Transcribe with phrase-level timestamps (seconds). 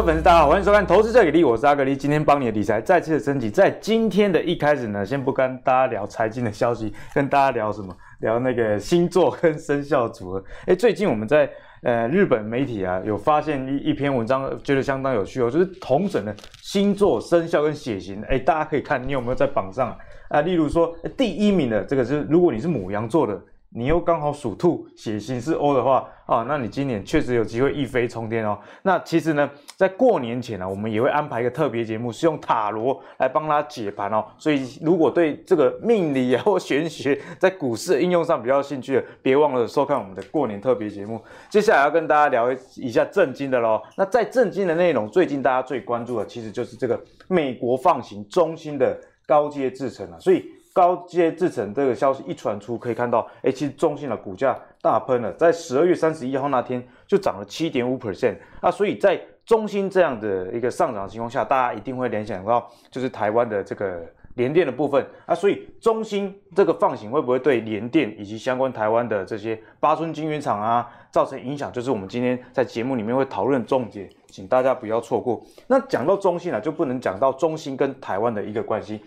[0.00, 1.94] 位粉丝，大家好，欢迎收看《投资最给力》，我是阿格力。
[1.94, 3.50] 今天帮你的理财再次的升级。
[3.50, 7.94] 在今天的一开始呢，先不跟大家聊财经的消息，跟大家聊什么？
[8.20, 10.44] 聊那个星座跟生肖组合。
[10.64, 11.50] 哎，最近我们在
[11.82, 18.22] 呃日本媒体啊，有发现一一篇文章，觉得相当有趣哦，就是同整的星座、生肖跟血型。
[18.22, 19.94] 哎，大家可以看你有没有在榜上
[20.30, 20.40] 啊？
[20.40, 23.38] 例如说第一名的这个是，如果你是母羊座的。
[23.72, 28.58] 你又刚好属兔，血型是 O 的话啊，那你今年确实有机会一飞冲天哦。
[28.82, 34.24] 那其实呢，在过年前呢、我们也会安排一个特别节目，是用塔罗来帮他解盘哦。
[34.36, 41.22] 所以如果对这个命理啊或玄学在股市应用上比较兴趣的，别忘了收看我们的过年特别节目。
[41.48, 43.80] 接下来要跟大家聊一下震惊的喽。
[43.96, 50.44] 那在震惊的内容，最近大家最关注的其实就是这个美国放行中心的高阶制程啊，所以。
[50.80, 64.00] 高阶制程这个消息一传出，可以看到，哎，其实中芯的股价大喷了，在十二月三十一号那天就涨了七点五 percent 啊，所以在中芯这样的一个上涨情况下，大家一定会联想到就是台湾的这个
[64.36, 75.42] 联电的部分啊，所以中芯这个放行会不会对联电以及相关台湾的这些八寸晶圆厂啊造成影响，就是我们今天在节目里面会讨论重点，请大家不要错过。
[75.66, 78.98] 那讲到中芯啊，就不能讲到中芯跟台湾的一个关系。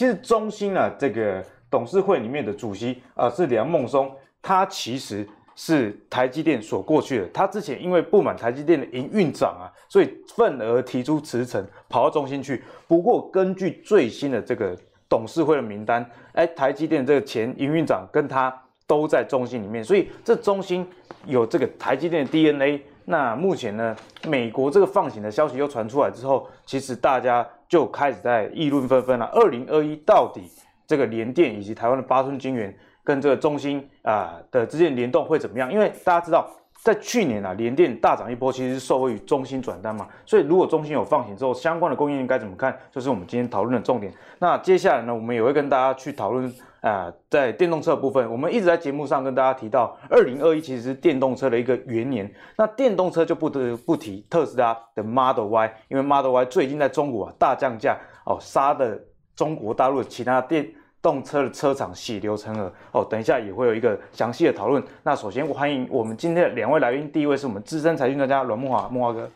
[0.00, 7.28] 其实中芯啊，这个董事会里面的主席啊、是梁孟松，他其实是台积电所过去的。
[7.34, 12.64] 他之前因为不满台积电的营运长啊，所以愤而提出辞呈，跑到中芯去。
[12.88, 14.74] 不过根据最新的这个
[15.06, 18.50] 董事会的名单，哎，台积电这个前营运长跟他
[18.86, 20.88] 都在中芯里面，所以这中芯
[21.26, 22.80] 有这个台积电的 DNA。
[23.04, 23.94] 那目前呢，
[24.26, 27.46] 美国这个放行的消息又传出来之后，其实大家。
[27.70, 29.26] 就开始在议论纷纷了。
[29.32, 30.42] 二零二一到底
[30.86, 35.72] 这个联电以及台湾的八寸晶圆跟这个中芯啊的之间联动会怎么样？
[35.72, 36.50] 因为大家知道，
[36.82, 40.08] 在去年啊，联电大涨一波，其实是受惠于中芯转单嘛。
[40.24, 42.74] 所以如果中芯有放行之后，相关的供应链该怎么看？
[42.90, 44.10] 就是我们今天讨论的重点。
[44.38, 52.32] 那接下来呢，我们也会跟大家去讨论啊，在电动车部分，我们一直在节目上跟大家提到，二零二一其实是电动车的一个元年。
[52.56, 58.98] 那电动车就不得不提特斯拉的 Model Y，因为 Model Y 最近在中国啊大降价哦，杀的
[59.36, 60.66] 中国大陆的其他电
[61.02, 63.06] 动车的车厂血流成河哦。
[63.08, 64.82] 等一下也会有一个详细的讨论。
[65.02, 69.28] 那首先欢迎我们今天的两位来宾，第一位是我们资深财经专家阮木华，木华哥，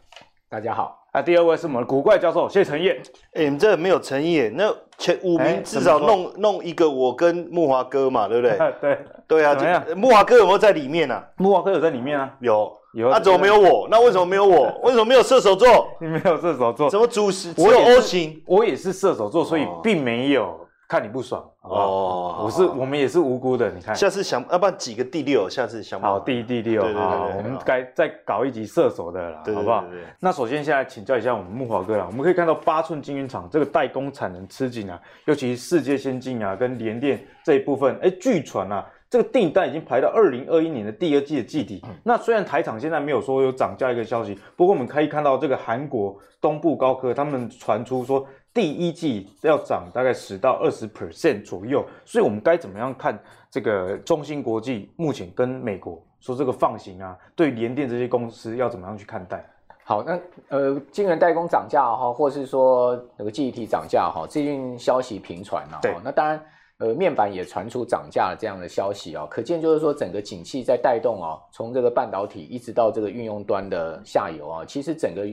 [0.49, 1.01] 大家好。
[1.13, 2.97] 啊，第二位是我们的古怪教授谢承彦。
[3.35, 4.51] 哎、欸，你这个没有诚意。
[4.55, 8.59] 那前五名至少弄、欸、弄一个我跟木华哥嘛，对不对？
[8.81, 8.99] 对
[9.29, 11.25] 对啊，这慕华哥有没有在里面啊？
[11.37, 12.35] 木华哥有在里面啊？
[12.41, 13.09] 有有。
[13.11, 13.87] 那、啊、怎么没有我？
[13.89, 14.69] 那为什么没有我？
[14.83, 15.87] 为什么没有射手座？
[16.01, 16.91] 你没有射手座？
[16.91, 17.55] 什么主食？
[17.59, 18.43] 我有 O 型。
[18.45, 20.64] 我也是射手座，所以并没有。
[20.95, 23.93] 看你不爽哦，我是我们也是无辜的，你看。
[23.97, 29.85] 下次想要不然几个第六，下次想好第一第六，好，我们该再搞一集射手的了，好不好？
[30.21, 41.81] 那首先现在请教一下我们木华哥啦，我们可以看到八寸晶圆厂这个代工产能吃紧啊，尤其是世界先进啊跟联电这一部分，哎，据传啊，这个订单已经排到二零二一年的第二季的季底。
[42.03, 48.27] 那虽然台厂现在没有说有涨价一个消息，不过我们可以看到这个韩国东部高科他们传出说。
[48.53, 53.19] 第一季要涨大概十到二十 percent 左右，所以我们该怎么样看
[53.51, 57.19] 这个中芯国际目前跟美国说这个放行啊？
[57.35, 59.45] 对联电这些公司要怎么样去看待？
[59.83, 60.17] 好，那
[60.49, 65.81] 呃，晶圆代工涨价哈，或是说那个记忆体涨价哈，最近消息频传啊。
[65.83, 66.41] 对，那当然
[66.79, 75.27] 呃，面板也传出涨价这样的消息啊，可见就是说整个景气在带动啊，从这个半导体一直到这个运用端的下游啊，其实整个。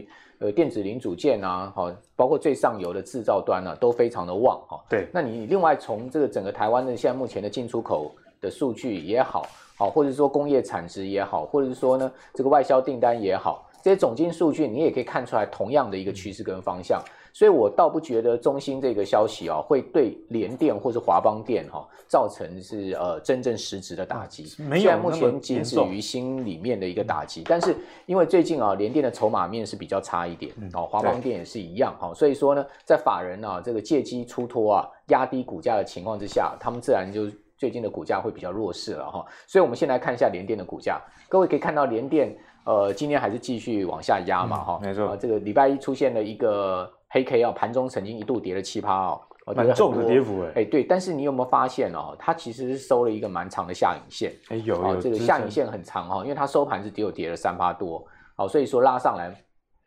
[0.44, 4.84] 呃，电子零组件啊，好，包括最上游的制造端呢、啊，都非常的旺哈。
[4.90, 9.46] 对，那你另外从这个整个台湾的现在目前的进出口的数据也好，
[9.78, 17.00] 好，或者说工业产值也好，或者是说呢这个外销订单也好，这些总经数据你也可以看出来同样的一个趋势跟方向。
[17.34, 24.53] 所以我倒不觉得中兴这个消息啊，会对联电或是华邦电哈造成是呃真正实质的打击。
[24.64, 27.44] 没有，现在目前仅止于心里面的一个打击。
[27.47, 27.76] 但是
[28.06, 32.14] 因为最近啊，联电的筹码面是比较差一点，哦，华邦电也是一样哈。
[32.14, 37.28] 所以说呢，在法人啊这个借机出脱啊，压低股价的情况之下，他们自然就
[37.58, 39.26] 最近的股价会比较弱势了哈。
[39.47, 42.35] 所以我们先来看一下联电的股价，各位可以看到联电
[42.66, 44.79] 呃今天还是继续往下压嘛哈。
[44.82, 46.91] 没错，这个礼拜一出现了一个。
[47.11, 49.22] 黑 K 啊，盘中曾经一度跌了七趴哦，
[49.53, 50.52] 蛮重的跌幅哎。
[50.55, 52.16] 哎，对，但是你有没有发现哦？
[52.17, 54.34] 它其实是收了一个蛮长的下影线。
[54.49, 58.05] 哎，有有，这个下影线很长哦，因为它收盘是只有跌了三趴多，
[58.35, 59.35] 好，所以说拉上来，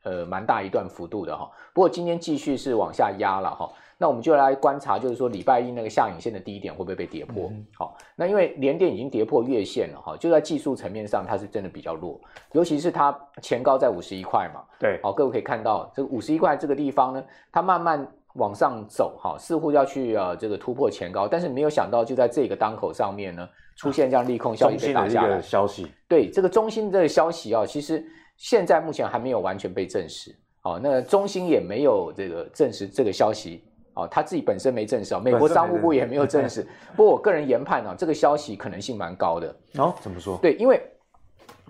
[0.05, 1.51] 呃蛮大一段幅度的哈。
[1.75, 3.69] 不过今天继续是往下压了哈。
[3.97, 7.49] 那我们就来观察，就是说礼拜一那个下影线的低点会不会被跌破？
[7.51, 12.21] 嗯、好，那因为连电已经跌破月线了哈，就在技术层面上它是真的比较弱，
[12.53, 14.63] 尤其是它前高在五十一块嘛。
[14.81, 25.37] 对，好，各位可以看到这个五十一块这个地方呢，它慢慢往上走哈，似乎要去呃这个突破前高，但是没有想到就在这个当口上面呢，出现这样利空消息被打下来。
[25.37, 25.87] 的消息。
[26.09, 28.05] 对，这个中芯的消息啊，其实
[28.37, 30.35] 现在目前还没有完全被证实。
[30.63, 33.65] 哦，那中兴也没有这个证实这个消息。
[33.97, 36.67] 哦，他自己本身没证实，美国商务部也没有证实。
[36.97, 39.55] 不过我个人研判呢、啊，这个消息可能性蛮高的。
[39.79, 40.37] 哦，怎么说？
[40.43, 40.83] 对，因为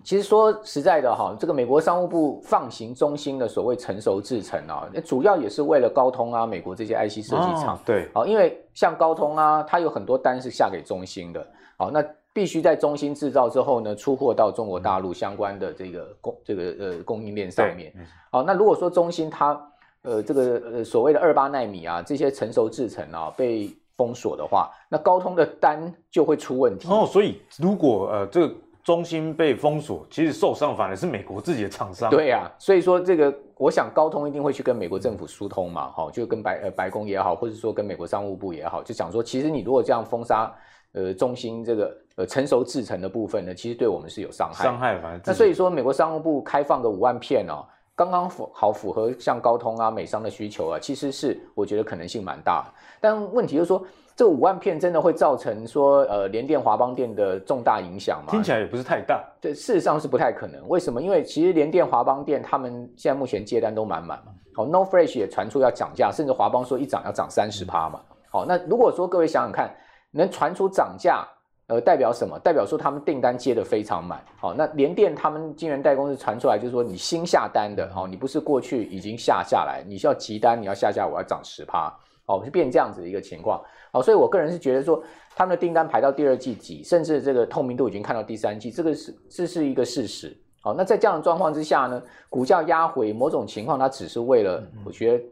[0.02, 7.76] 其实说实在的哈，这个美国商务部放行中兴的所谓成熟制程啊，主要也是为了高通啊，美国这些 IC 设计厂。
[7.76, 11.46] 哦、对，好，因为像高通啊，它有很多单是下给中兴的。
[11.76, 12.02] 好，那
[12.34, 17.94] 必须在中芯制造之后呢，出货到中国大陆相关的这个供这个呃供应链上面。
[18.30, 19.58] 好，那如果说中芯它
[20.02, 26.88] 呃，这个呃所谓的二八纳米啊，这些成熟制程啊被封锁的话，那高通的单就会出问题。
[26.90, 32.10] 哦，所以如果呃这个中芯被封锁，其实受伤反而是美国自己的厂商。
[32.10, 40.52] 对呀、啊，所以说这个我想高通一定会去跟美国政府疏通嘛，好，就跟白呃白宫也好，或者说跟美国商务部也好，就讲说，其实你如果这样封杀
[40.94, 44.64] 呃中心这个呃成熟制程的部分呢，其实对我们是有伤害。
[44.64, 45.20] 伤害反正。
[45.26, 47.62] 那所以说美国商务部开放个五万片哦。
[47.96, 52.64] 刚刚符好符合像高通啊、美商的需求啊，其实是我觉得可能性蛮大。
[53.00, 53.80] 但问题就是说，
[54.16, 58.32] 这五万片真的会造成说呃联电、华邦电的重大影响吗？
[58.32, 59.24] 听起来也不是太大。
[59.40, 60.66] 对，事实上是不太可能。
[60.68, 61.00] 为什么？
[61.00, 64.32] 因为其实联电、华邦电他们现在目前接单都满满嘛。
[64.56, 68.00] 好，NOR Flash 也传出要涨价，甚至华邦说一涨要涨三十趴嘛。
[68.28, 69.72] 好，那如果说各位想想看，
[70.14, 71.26] 能传出涨价？
[71.66, 72.38] 呃，代表什么？
[72.40, 74.22] 代表说他们订单接得非常满。
[74.36, 81.90] 好，那联电他们晶圆代工是传出来，就是说你新下单的，好，你不是过去已经下下来，你需要急单，你要下下，我要涨十趴，
[82.26, 83.58] 好，就变成这样子的一个情况。
[83.90, 85.02] 好，所以我个人是觉得说，
[85.34, 90.36] 他们的订单排到第二季底，甚至这个透明度已经看到第三季，这个是这是一个事实。
[90.60, 95.24] 好，那在这样的状况之下呢，股价压回，某种情况它只是为了，我觉得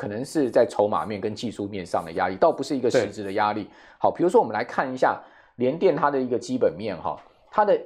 [0.00, 3.68] 可能是在筹码面跟技术面上的压力，倒不是一个实质的压力。
[3.98, 5.20] 好，比如说我们来看一下。
[5.56, 7.20] 联电它的一个基本面哈，
[7.50, 7.78] 它的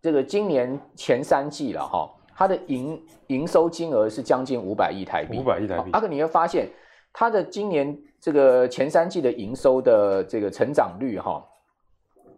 [0.00, 5.38] 这个今年前三季了哈，它的营营收金额是将近五百亿台币。
[5.38, 5.90] 五百亿台币。
[5.92, 6.66] 阿哥，你会发现
[7.12, 11.44] 它的今年这个前三季的营收的这个成长率哈，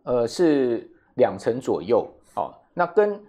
[0.03, 2.05] 呃是两成左右。
[2.35, 3.23] 好，那跟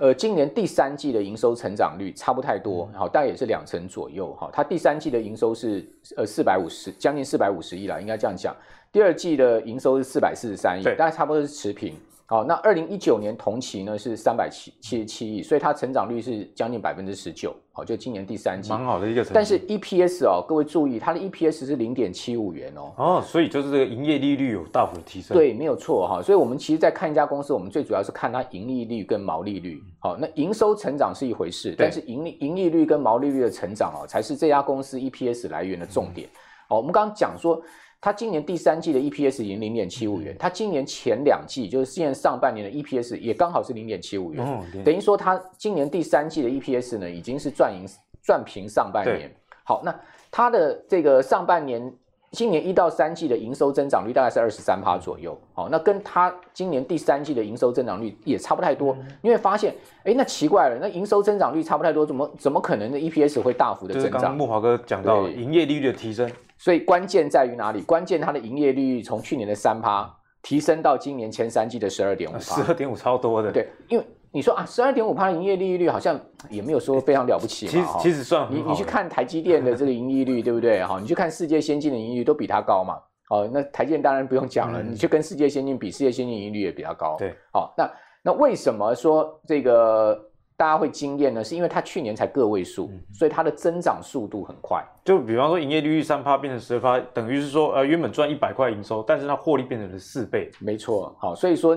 [0.00, 4.32] 呃今年第三季的营收成长率差不太多，好，大概也是两成左右。
[4.32, 5.86] 哈，它第三季的营收是
[6.16, 8.56] 呃四百五十，将近四百五十亿了，应该这样讲。
[8.90, 11.94] 第二季的营收是四百四十三亿，大概差不多是持平。
[12.30, 17.52] 好，那二零一九年同期呢是三百七七十七亿，所以它成长率是将近百分之十九。
[17.72, 19.32] 好，就今年第三季，蛮好的一个成绩。
[19.34, 22.92] 但是 EPS 哦，各位注意，它的 EPS 是零点七五元哦。
[22.96, 25.36] 哦，所以就是这个营业利率有大幅的提升。
[25.36, 26.22] 对，没有错哈。
[26.22, 29.82] 所以我们其实，在看一家公司，我们最主要是看它盈利率跟毛利率。
[29.98, 36.28] 好，那营收成长是一回事，但是盈利盈利率跟毛利率的成长哦，才是这家公司 EPS 来源的重点。
[36.70, 37.62] 好，我们刚刚讲说。
[38.02, 47.86] 它今年第三季的 EPS 已经零点七五元，它今年前两季就是今年上半年的 EPS 也刚好是零点七五元，哦、等于说它今年第三季的 EPS 呢已经是赚盈
[48.22, 49.30] 赚平上半年。
[49.64, 49.94] 好，那
[50.30, 51.94] 它的这个上半年
[52.30, 55.38] 今年一到三季的营收增长率大概是二十三趴左右。
[55.52, 58.96] 好，那跟它今年第三季的营收增长率也差不太多。
[59.20, 64.12] 你会发现，哎，那奇怪了，那营收增长率差不太多，怎么怎么可能的 EPS 会大幅的增长？
[64.12, 66.30] 就是刚刚慕驊哥讲到营业利率的提升。
[66.62, 67.80] 所以关键在于哪里？
[67.80, 73.50] 关键它的营业率从去年的三趴提升到今年前三季的十二点五趴，十二点五超多的。
[73.50, 77.72] 对，因为你说啊，十二点五趴的营业利率好像也没有说非常了不起嘛。
[77.72, 80.84] 其实其实算你你去看台积电的这个营业率，对不对？
[80.84, 82.98] 哈，你去看世界先进的盈利率都比它高嘛。
[83.30, 87.16] 哦，那台积电当然不用讲了，嗯、你去跟世界先进比，世界先进盈利率也比较高。
[87.18, 87.90] 对，好，那
[88.22, 90.26] 那为什么说这个？
[90.60, 94.84] 大家会惊艳呢，是因为它去年才个位数，嗯、所以它的增长速度很快。
[95.02, 100.50] 就比方说，营业利率三趴变成十二趴，等于是说，呃，原本赚一百块营收，但是它获利变成了四倍。
[100.58, 101.74] 没错，好，所以说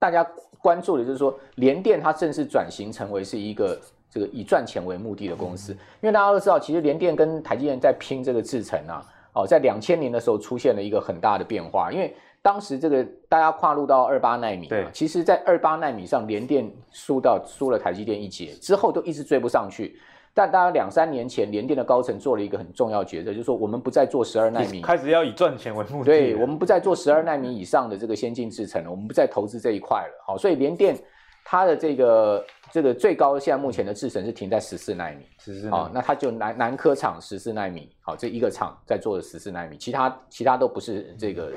[0.00, 0.26] 大家
[0.60, 3.80] 关注的就是说，联电它正式转型成为是一个
[4.10, 5.72] 这个以赚钱为目的的公司。
[5.72, 12.12] 嗯、因为大家都知道，其实联电跟台积电在拼这个制程啊，哦，在两千年的时候出现了一个很大的变化，因为。
[12.46, 19.98] 当时这个大家跨入到二八纳米，对，其实，在二八纳米上，联电输到输了台积电一截之后，都一直追不上去。
[20.32, 26.04] 但大概两三年前，联电的高层做了一个很重要决策，就是说，我们不再做十二纳米，开始要以赚钱为目的。
[26.04, 30.24] 对，我们不再做十二纳米以上的这个先进制程了，我们不再投资这一块了。
[30.24, 30.96] 好，所以联电
[31.44, 41.50] 它的这个这个最高现在目前的制程是停在十四纳米，十四啊，那它就南南科厂十四纳米，好，这一个厂在做的十四纳米，其他其他都不是这个，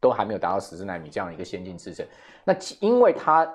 [0.00, 2.06] 都还没有达到十四奈米这样的一个先进制程。
[2.44, 3.46] 那因为它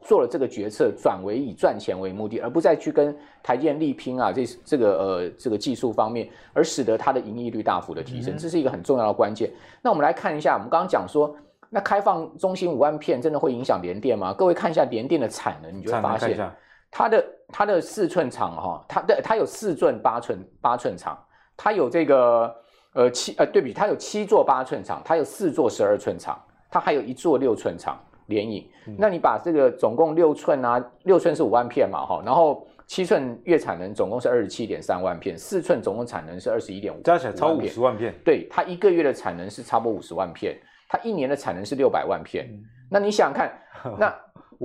[0.00, 9.50] 做了这个决策，转为以赚钱为目的，而不再去跟台积电力拼啊，这这个呃这个技术方面，而使得它的盈利率大幅的提升，这是一个很重要的关键。
[9.82, 11.36] 那我们来看一下，我们刚刚讲说。
[11.70, 14.32] 那开放中心五万片真的会影响联电吗？
[14.32, 16.50] 各位看一下联电的产能，你就会发现
[16.90, 21.22] 它的它的四寸厂哈，它的它有四寸八寸八寸厂，
[21.58, 22.56] 它有这个
[22.94, 26.40] 呃七呃对比，它有七座八寸厂，它有四座十二寸厂，
[26.70, 28.68] 它还有一座六寸厂联影。
[28.86, 38.14] 嗯、那你把这个总共六寸啊，六寸是五万片嘛哈，然后七寸月产能总共是二十七点三万片，四寸总共产能是二十一点五，加起来超五十万片。
[38.24, 40.58] 对，它一个月的产能是差不多五十万片。
[40.88, 43.52] 它一年的产能是六百万片，嗯、那你想想看，
[44.00, 44.10] 那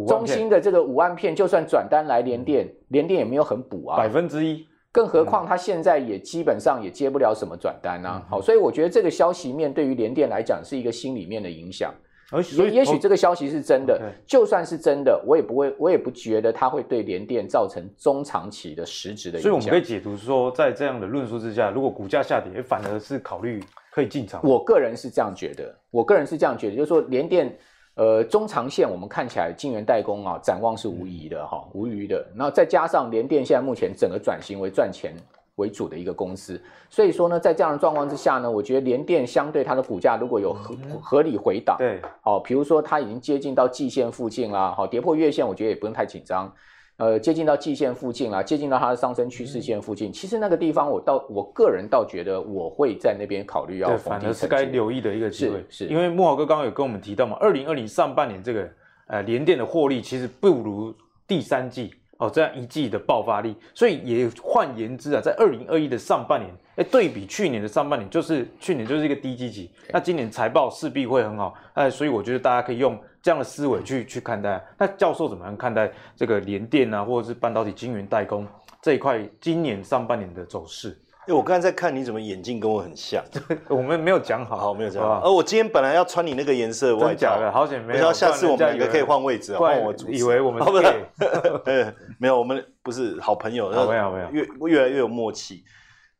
[0.08, 4.66] 中兴的这个五万片，就算转单来联电，联、嗯、电也没有很补啊，百分之一。
[4.94, 8.22] 更何况他现在也基本上也接不了什么转单啊。
[8.24, 11.94] 嗯、好，所以我觉得这个消息面对于联电来讲是一个心里面的影响。
[12.32, 19.52] 而也也许这个消息是真的，就算是真的，我也不会，我也不觉得它会对联电造成中长期的实质的影响。
[19.52, 23.62] 所以我们可以解读说，在这样的论述之下，如果股价下跌，反而是考虑。
[23.96, 27.56] 可以进场，我个人是这样觉得，我个人是这样觉得，就是说联电，
[27.96, 32.26] 呃，中长线我们看起来晶圆代工啊，展望是无疑的哈，无虞的。
[32.36, 35.14] 然后再加上联电现在目前整个转型为赚钱
[35.58, 36.60] 为主的一个公司，
[36.90, 46.52] 所以说呢，在这样的状况之下呢，我觉得联电相对它的股价如果有合合理回档，对，好，比如说它已经接近到季线附近啦，好，跌破月线，我觉得也不用太紧张。
[46.98, 53.98] 呃，接近到季线附近啦，接近到它的上升趋势线附近，嗯、其实那个地方我倒，我个人倒觉得我会在那边考虑要。
[53.98, 55.58] 反而是该留意的一个机会。
[55.70, 58.70] 是，是因为木豪哥刚刚有跟我们提到嘛，二零二零上半年这个
[59.08, 60.94] 呃联电的获利其实不如
[61.28, 73.00] 第三季哦这样一季的爆发力，所以也换言之啊，在二零二一的上半年，哎，对比去年的上半年，就是去年就是一个低基期，那今年财报势必会很好，哎，所以我觉得大家可以用。
[73.24, 78.46] 这样的思维去去看待，那教授怎么样看待这个联电啊，或者是半导体晶圆代工
[78.82, 81.00] 这一块今年上半年的走势？
[81.28, 83.24] 因为我刚才在看，你怎么眼镜跟我很像？
[83.70, 85.22] 我们没有讲好，好，没有讲好。
[85.24, 88.08] 而我今天本来要穿你那个颜色外套，好险没有。
[88.08, 90.12] 我想下次我们两个可以换位置，换我主持。
[90.14, 95.64] 以为我们不是， 没有，我们不是好朋友，没有没有，越越来越有默契。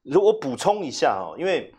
[0.04, 1.74] 如果补充一下哦，因为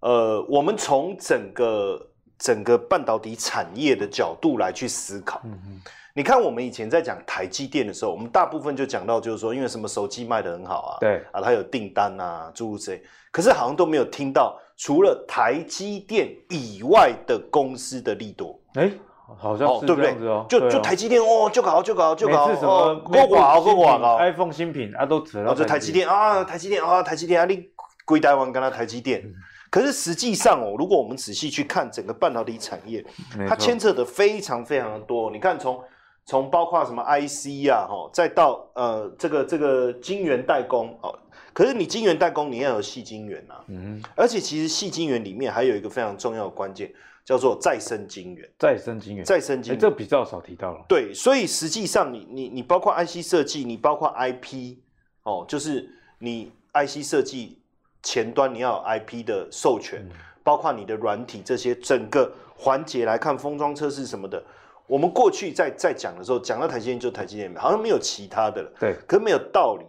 [0.00, 2.04] 呃，我们从整个。
[2.38, 5.80] 整个半导体产业的角度来去思考，嗯嗯，
[6.18, 11.22] 你看我们以前在讲台积电的时候，我们大部分就讲到就是说，因为什么手机卖得很好啊，对。
[11.30, 18.90] 啊，它有订单啊，诸如此类，可是好像都没有听到除了台积电以外的公司的利多，哎，
[19.38, 26.08] 好像是这样子哦，就就台积电哦，就搞就搞就搞，每次什么高挂高挂高，iPhone 新品啊都只能，就台积电。
[26.08, 27.64] 啊，台积电啊，台积电啊，你
[28.04, 29.22] 归台湾跟他台积电。
[29.70, 33.04] 可是实际上哦，如果我们仔细去看整个半导体产业，
[33.48, 35.30] 它牵扯的非常非常的多。
[35.30, 35.80] 你看从
[36.28, 41.18] 从包括什么 IC 啊，哈，再到呃这个这个晶圆代工哦。
[41.54, 46.92] 可是你晶圆代工你要有细晶圆呐，嗯，而且其实细晶圆里面还有一个非常重要的关键，
[47.24, 48.46] 叫做再生晶圆。
[48.58, 50.84] 再生晶圆，再生晶圆，这比较少提到了。
[50.86, 54.76] 对，所以实际上你你你包括 IC 设计，你包括 IP
[55.22, 57.56] 哦，就是你 IC 设计。
[58.00, 60.10] 前端你要有 IP 的授权，嗯、
[60.44, 64.40] 包括你的软体这些整个环节来看封装测试什么的。
[64.88, 68.72] 我们过去在在讲的时候，讲到台积电就台积电，好像没有其他的了。
[68.80, 69.84] 对，可是没有道理。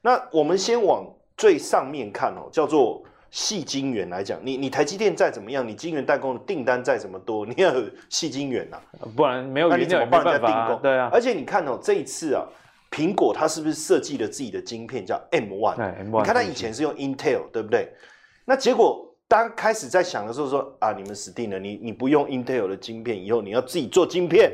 [0.00, 8.80] 那我们先往最上面看哦，叫做细晶圆来讲，你你台积电再怎么样，你晶圆代工的订单再怎么多，你要有细晶圆呐，
[9.14, 10.82] 不然没有，那你怎么帮人家订工？
[10.82, 12.44] 对啊，而且你看哦，这一次啊。
[12.90, 15.92] 苹果它是不是设计了自己的晶片叫 M1？
[16.04, 17.86] 你看它以前是用 Intel，对不对？
[18.46, 24.50] 那结果当开始在想的时候说啊，你们死定了，你你不用 Intel 的晶片，以后你要自己做晶片，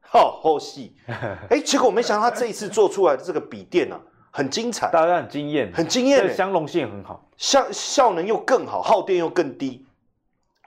[0.00, 0.94] 好后戏。
[1.48, 3.98] 哎，结果没想到他这一次做出来的这个笔电啊，
[4.30, 9.86] 很精彩，大家很惊艳，很惊艳，相容性很好，效效能又更好，耗电又更低。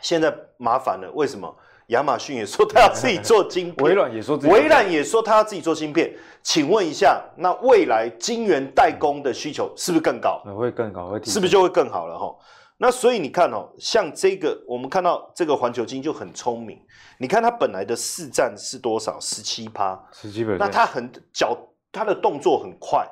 [0.01, 1.55] 现在麻烦了，为什么？
[1.87, 6.15] 亚马逊也说他要自己做晶片， 微软也说，微软也说他要自己做芯片。
[6.43, 10.41] 请问一下，那未来晶圆代工的需求是不是更高？
[10.55, 12.35] 会更高，会是不是就会更好了哈？
[12.81, 16.79] 那所以你看哦，像这个，我们看到这个环球金就很聪明。
[17.17, 19.19] 你看它本来的市占是多少？
[19.19, 20.55] 十七趴，十七趴。
[20.57, 21.57] 那它很脚，
[21.91, 23.05] 它的动作很快，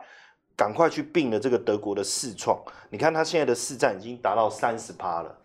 [0.56, 2.58] 赶快去并了这个德国的四创。
[2.90, 5.38] 你看它现在的市占已经达到三十趴了。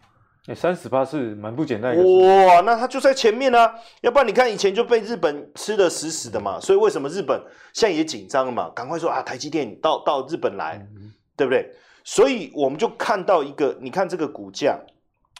[0.54, 2.02] 三十趴是蛮不简单的。
[2.02, 7.40] 哇，那它就在前面啊，要不然你看以前就被日本吃的死死的嘛，所以为什么日本
[7.72, 8.70] 现在也紧张了嘛？
[8.70, 11.68] 赶快说啊，台积电到到日本来，嗯、对不对？
[12.04, 14.78] 所以我们就看到一个，你看这个股价，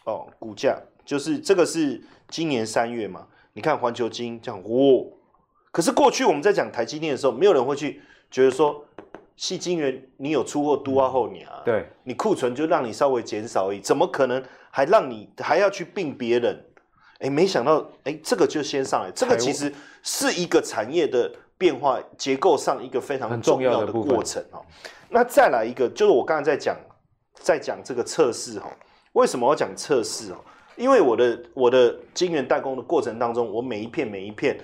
[0.05, 5.05] 哦，股价就是这个是今年三月嘛，你看环球金这样，哇，
[5.71, 8.01] 可是过去我们在讲台积电的时候，没有人会去
[8.31, 8.85] 觉得说。
[9.35, 11.63] 矽晶圆，你有出货多啊后年啊？
[11.65, 14.41] 对，你库存就让你稍微减少而已，怎么可能
[14.71, 16.65] 还让你还要去并别人？
[17.19, 24.63] 哎，没想到，哎，这个就先上来，这个其实是一个产业的变化结构上一个非常重要的过程哦。
[25.13, 26.77] 那再来一个，就是我刚才在讲，
[27.35, 28.71] 在讲这个测试哈，
[29.13, 30.37] 为什么要讲测试哦？
[30.77, 34.59] 因为我的我的晶圆代工的过程当中，我每一片每一片，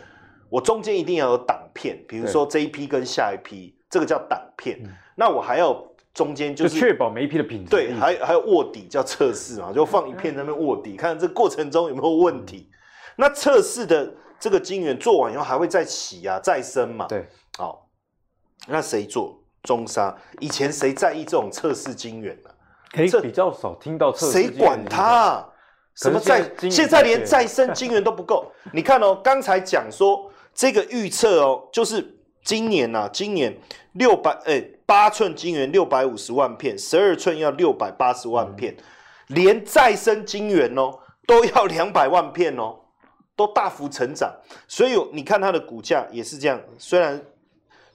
[0.49, 3.77] 我中间一定要有挡片，比如说这一批跟下一批。
[3.91, 5.75] 这个叫挡片，嗯、那我还要
[6.13, 7.71] 中间就是确保每一批的品质。
[7.71, 12.69] 对，还还有卧底叫测试嘛，就放一片在那边卧底，看这过程中有没有问题。
[12.71, 12.75] 嗯、
[13.17, 17.07] 那测试的这个晶圆做完以后还会再洗啊，再生嘛。
[17.07, 17.27] 对，
[17.57, 17.89] 好，
[18.67, 19.38] 那谁做？
[19.63, 20.17] 中沙。
[20.41, 22.51] 以前谁在意这种测试晶圆呢？
[23.11, 24.33] 这比较少听到测试。
[24.33, 25.49] 谁管它、啊？
[25.95, 26.51] 什么在？
[26.71, 28.53] 现在连再生晶圆都不够。
[28.73, 32.15] 你看哦，刚才讲说这个预测哦，就是。
[32.45, 33.55] 今年呐、啊，今年
[33.93, 42.75] 六百哎八寸晶圆六百五十万片，十二寸要六百八十万片，嗯、连再生晶圆哦都要两百万片哦，
[43.37, 44.35] 都大幅成长。
[44.67, 47.21] 所以你看它的股价也是这样，虽然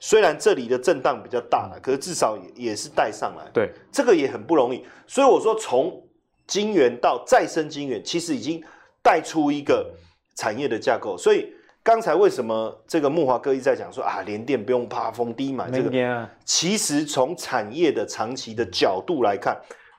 [0.04, 3.50] 虽然这里的震荡比较大了，可是至少也也是带上来。
[3.54, 4.84] 对，这个也很不容易。
[5.06, 5.98] 所以我说从
[6.46, 8.62] 晶圆到再生晶圆，其实已经
[9.02, 9.90] 带出一个
[10.34, 11.16] 产业的架构。
[11.16, 11.50] 所以。
[11.86, 16.26] 刚才为什么这个木华哥一直在讲说啊，联电不用怕逢低买这个？
[16.42, 19.54] 其实从产业的长期的角度来看，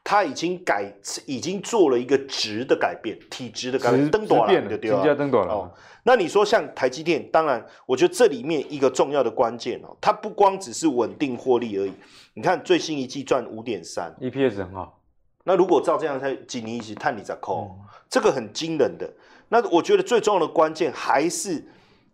[0.06, 0.90] 它已经改，
[1.26, 5.54] 已经做了一个值的改变，体质的改变，灯短了，对对灯短了。
[5.54, 5.72] 哦，
[6.04, 11.92] 那你说像台积电，当然，我觉得这里面一个重要的关键哦，它不光只是稳定获利而已。
[12.36, 15.02] 你看最新一季赚五点三，EPS 很好。
[15.44, 17.76] 那如果照这样，它几年一起探你在扣，
[18.10, 19.12] 这个很惊人的。
[19.50, 21.66] 那我觉得最重要的关键还是。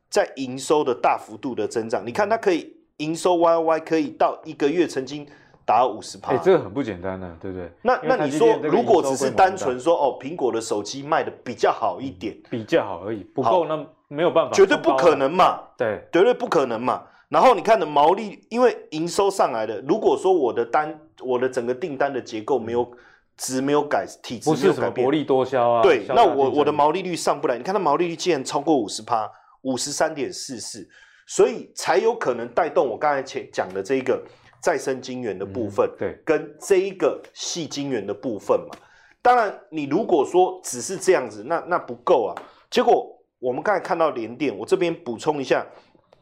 [0.09, 5.25] 在营收的大幅度的增长，你看它可以营收 Y Y 可以到一个月曾经
[5.71, 7.71] 达到五十趴，哎，这个很不简单呢，对不对？
[7.81, 17.03] 那那你说，如果只是单纯说哦，苹果的手机卖的比较好一点，比较好而已，不够那没有办法，绝对不可能嘛，对，绝对不可能嘛。
[17.29, 22.91] 然后你看的毛利，因为营收上来的，如果说我的单，我的整个订单的结构没有
[23.37, 29.31] 值没有改，体质没有改变，薄利多销啊，对，那我我的毛利率上不来，你看它毛利率竟然超过五十趴。
[29.63, 30.89] 五十三点四四，
[31.27, 34.19] 所以才有可能带动我刚才前讲的这一个
[34.61, 38.77] 再生晶圆的部分，嗯、对，跟这一个细晶圆的部分嘛。
[39.21, 42.35] 当然，你如果说只是这样子，那那不够啊。
[42.69, 45.65] 结果我们刚才看到联电，我这边补充一下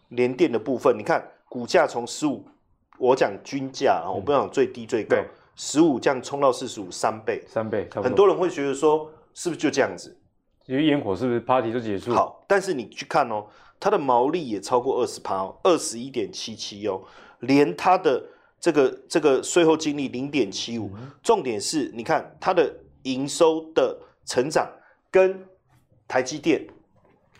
[0.09, 2.43] 联电的部分，你看股价从十五，
[2.97, 5.17] 我讲均价啊，我不讲最低最高，
[5.55, 10.17] 十五、嗯、这样冲到四十五，三倍，三倍，很多人会觉得说，是不是就这样子？
[10.65, 12.13] 因为烟火是不是 party 就结束？
[12.13, 13.45] 好，但是你去看哦，
[13.79, 17.01] 它的毛利也超过二十趴哦，二十一点七七哦，
[17.39, 18.23] 连它的
[18.59, 20.91] 这个这个税后净利零点七五。
[21.23, 24.67] 重点是，你看它的营收的成长
[25.09, 25.43] 跟
[26.07, 26.67] 台积电，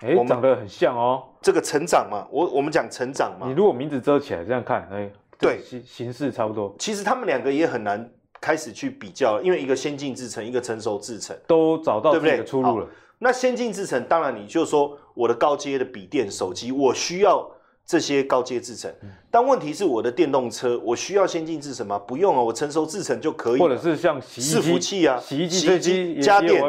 [0.02, 1.26] 哎、欸，长得很像哦。
[1.42, 3.48] 这个成长嘛，我我们讲成长嘛。
[3.48, 6.76] 你如果名字遮起来这样看，哎、欸，对，形形式差不多。
[6.80, 8.10] 其实他们两个也很难
[8.42, 12.88] 开始去比较，因为一个先进制程，一个成熟制程，都找到自己的出路了。
[13.20, 17.46] 那先进制程，当然你就说我的高阶的笔电、手机，我需要
[17.86, 18.90] 这些高阶制程。
[19.30, 22.00] 但问题是，我的电动车，我需要先进制程吗？
[22.00, 23.60] 不用啊，我成熟制程就可以。
[23.60, 26.62] 或者是像洗衣机、伺服器啊、洗衣机、洗衣机、家电，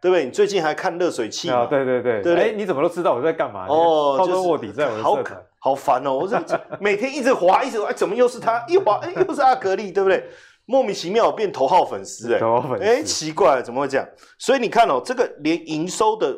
[0.00, 0.24] 对不对？
[0.24, 1.66] 你最近还看热水器啊？
[1.66, 2.36] 对对对对。
[2.36, 3.66] 哎，你怎么都知道我在干嘛？
[3.68, 5.18] 哦，就是卧底在我的好
[5.58, 6.12] 好烦哦！
[6.12, 6.40] 我这
[6.78, 8.64] 每天一直滑，一直滑，怎么又是他？
[8.68, 10.24] 一滑，哎，又是阿格力，对不对？
[10.64, 14.06] 莫名其妙变头号粉丝哎，头号粉丝哎，奇怪，怎么会这样？
[14.38, 16.36] 所以你看哦，这个连营收的。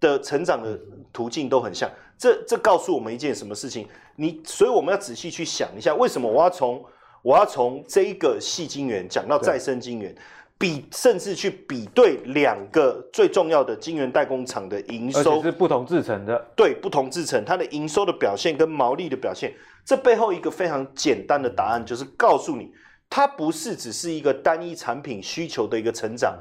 [0.00, 0.78] 的成长的
[1.12, 3.86] 途径都很像，这这告诉我们一件什么事情？
[4.16, 6.84] 你所以我们要仔细去想一下，为什么我要从
[7.22, 10.14] 我要从这一个细晶圆讲到再生晶圆，
[10.58, 19.52] 比甚至去比对两个最重要的晶圆代工厂的营收是不同制成的，对，不同制成它的营收的表现跟毛利的表现，
[19.84, 22.70] 这背后一个非常简单的答案就是告诉你，
[23.08, 26.38] 它不是只是一个单一产品需求的一个成长，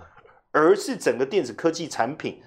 [0.52, 2.42] 而是整个电子科技产品。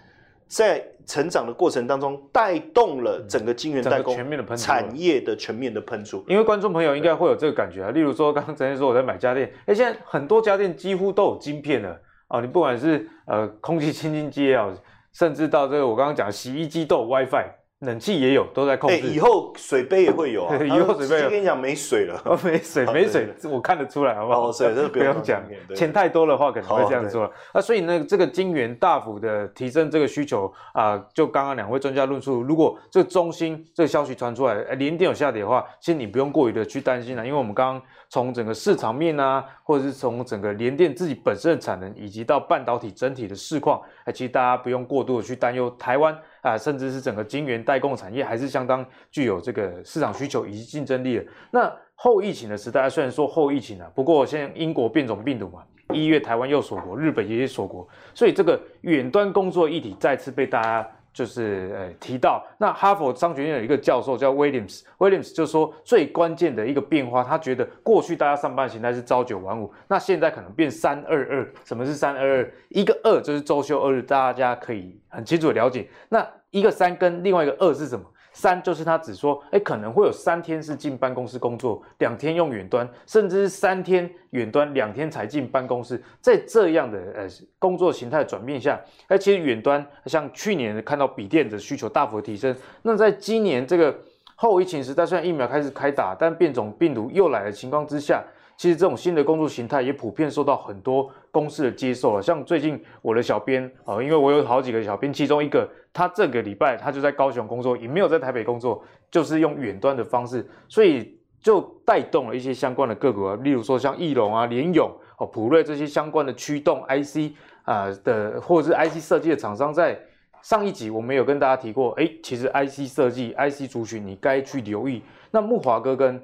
[0.48, 4.16] 在成长的过程当中，带动了整个晶圆代工
[4.56, 6.24] 产业的全面的喷出。
[6.28, 14.72] 因为观众朋友应该会有这个感觉啊，例如说刚刚陈先生说我在买家电，哎，现在很多家电几乎都有晶片了啊，你不管是呃空气清新机也好，
[15.12, 17.61] 甚至到这个我刚刚讲洗衣机都有 WiFi。
[17.82, 18.96] 冷气也有，都在控制。
[19.08, 20.56] 以后水杯也会有啊。
[20.64, 22.22] 以后水杯，我跟你讲，没水了。
[22.44, 24.48] 没水，没水，我看得出来，好不好？
[24.48, 25.42] 哦，水这个不用 讲。
[25.74, 27.30] 钱太多的话，可能会这样做。
[27.52, 43.80] 那所以呢，这个晶圆大幅的提升这个需求啊，就刚刚两位专家论述，如果这个中心这个消息传出来，联电有下跌的话，其实你不用过于的去担心了，因为我们刚刚从整个市场面啊，或者是从整个联电自己本身的产能，以及到半导体整体的市况，
[44.12, 46.14] 其实大家不用过度的去担忧台湾。
[46.42, 51.24] 啊，甚至是整个晶圆代工产业还是相当具有这个市场需求以及竞争力的。
[51.50, 55.62] 那后疫情的时代，虽然说后疫情啊，不过现在英国变种病毒嘛，
[55.94, 60.86] 一月台湾又锁国，日本也锁国，所以这个远端工作议题再次被大家。
[61.12, 71.52] 就是呃提到，那哈佛商学院有一个教授叫 Williams，Williams 就说最关键的一个变化，他觉得过去大家上班形态是朝九晚五，那现在可能变三二二。
[71.64, 72.52] 什么是三二二？
[72.70, 75.88] 一个二就是周休二日，大家可以很清楚的了解。
[76.08, 78.04] 那一个三跟另外一个二是什么？
[78.32, 86.02] 三就是他只说，哎，可能会有三天是进办公室工作，两天用远端，甚至是三天远端，两天才进办公室。
[86.20, 93.96] 在这样的呃工作形态转变下，哎，其实远端像去年看到笔电的需求大幅提升，那在今年这个
[94.34, 98.24] 后疫情时代，虽然疫苗开始开打，但变种病毒又来的情况之下。
[98.56, 102.22] 其实这种新的工作形态也普遍受到很多公司的接受了。
[102.22, 114.88] 像最近我的小编啊，因为我有好几个小编，其中一个他这个礼拜他就在高雄工作，也没有在台北工作，就是用远端的方式，所以就带动了一些相关的个股啊，例如说像义隆啊、联咏、
[115.18, 117.32] 哦、普瑞这些相关的驱动 IC
[117.64, 119.98] 啊的，或者是 IC 设计的厂商，在
[120.42, 125.02] 上一集我们有跟大家提过，哎，其实 IC 设计、IC 族群你该去留意。
[125.30, 126.20] 那木华哥跟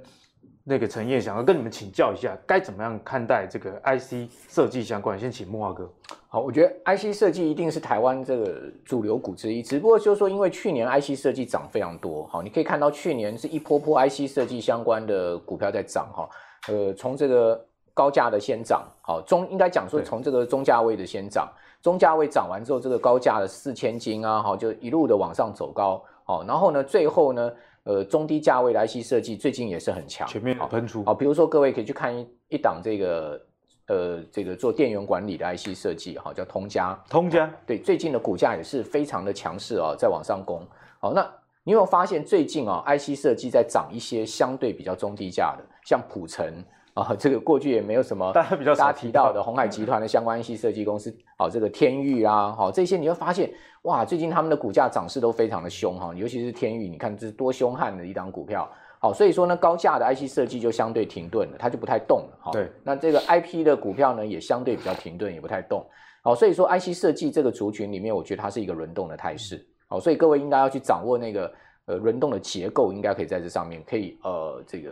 [0.68, 5.18] 那个陈彦想要跟你们请教一下，该怎么样看待这个 IC 设计相关？
[5.18, 5.90] 先请木华哥。
[6.28, 16.28] 好，我觉得 IC 设计一定是台湾这个主流股之一，只不过就是说，因为去年 IC 设计涨非常多，好，你可以看到去年是一波波 IC 设计相关的股票在涨，哈，
[16.68, 17.58] 呃，从这个
[17.94, 21.50] 高价的先涨，好，中应该讲说从这个中价位的先涨，
[21.80, 27.50] 中价位涨完之后，这个高价的四千金啊，好，就一路的往上走高，好，然后呢，最后呢。
[27.88, 31.02] 呃，中低价位的 IC 设计最近也是很强，全面喷出。
[31.04, 33.40] 好，比如说各位可以去看一一档这个，
[33.86, 37.02] 呃，这个做电源管理的 IC 设计，哈，叫通家。
[37.08, 40.60] 通家，对，最近的股价也是非常的强势啊，在往上攻。
[41.00, 41.22] 好，那
[41.64, 46.62] 你有没有发现最近啊，IC 设计在涨一些相对比较中低价的，像普成。
[46.98, 53.48] 啊，这个过去也没有什么大家比较大家提到的鸿海集团的相关一些设计公司，好，这个天域啊，好，这些你会发现，
[53.82, 65.86] 哇，最近他们的股价涨势都非常的凶哈，尤其是天域，你看这是多凶悍的一档股票，好，所以说呢，高价的 IC 设计就相对停顿了，它就不太动了，哈，对，那这个 IP 的股票呢，也相对比较停顿，也不太动，
[66.22, 71.52] 好，所以说 IC 设计这个族群里面，我觉得它是一个轮动的态势，好，所以各位应该要去掌握那个
[71.86, 74.90] 呃轮动的结构，应该可以在这上面可以呃这个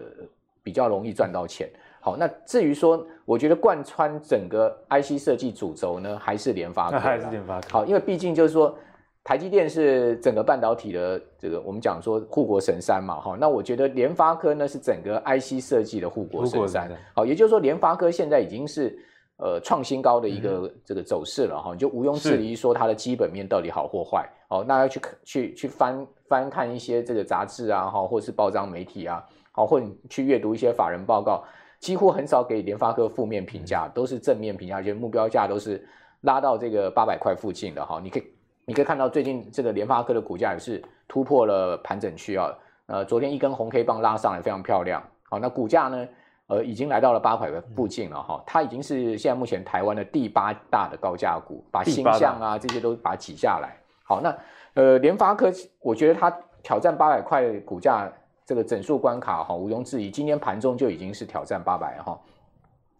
[0.62, 1.68] 比较容易赚到钱。
[2.06, 7.66] 好，那至于说，我觉得贯穿整个 IC 设计主轴呢，还是联发科， 还是联发科。
[7.68, 8.78] 好，因为毕竟就是说，
[9.24, 13.36] 台积电是整个半导体的这个我们讲说护国神山嘛，哈。
[13.40, 16.88] 那我觉得联发科呢是整个 IC 设计的护国神山。
[17.12, 18.96] 好，也就是说，联发科现在已经是
[19.38, 24.24] 呃创新高的一个这个走势了哈，你就毋庸置疑说它的基本面到底好或坏。
[24.48, 31.42] 好，那要去去去翻翻看一些这个杂志啊，哈，或者是报章媒体啊，好，或者你去阅读一些法人报告。
[31.86, 35.80] 几乎很少给联发科负面评价，都是正面评价，而且目标价都是
[36.22, 38.00] 拉到这个八百块附近的哈。
[38.02, 38.24] 你可以
[38.64, 42.52] 你可以看到最近这个联发科的股价也是突破了盘整区啊。
[42.86, 45.00] 呃，昨天一根红 K 棒拉上来非常漂亮。
[45.30, 46.08] 好，那股价呢，
[46.48, 48.42] 呃，已经来到了八百块附近了哈。
[48.44, 53.76] 它已经是现在目前台湾的第八大的高价股，把星象啊这些都把它挤下来。
[54.02, 54.36] 好，那
[54.74, 58.12] 呃联发科，我觉得它挑战八百块股价。
[58.46, 62.16] 这个整数关卡哈，毋庸置疑，今天盘中就已经是挑战八百哈。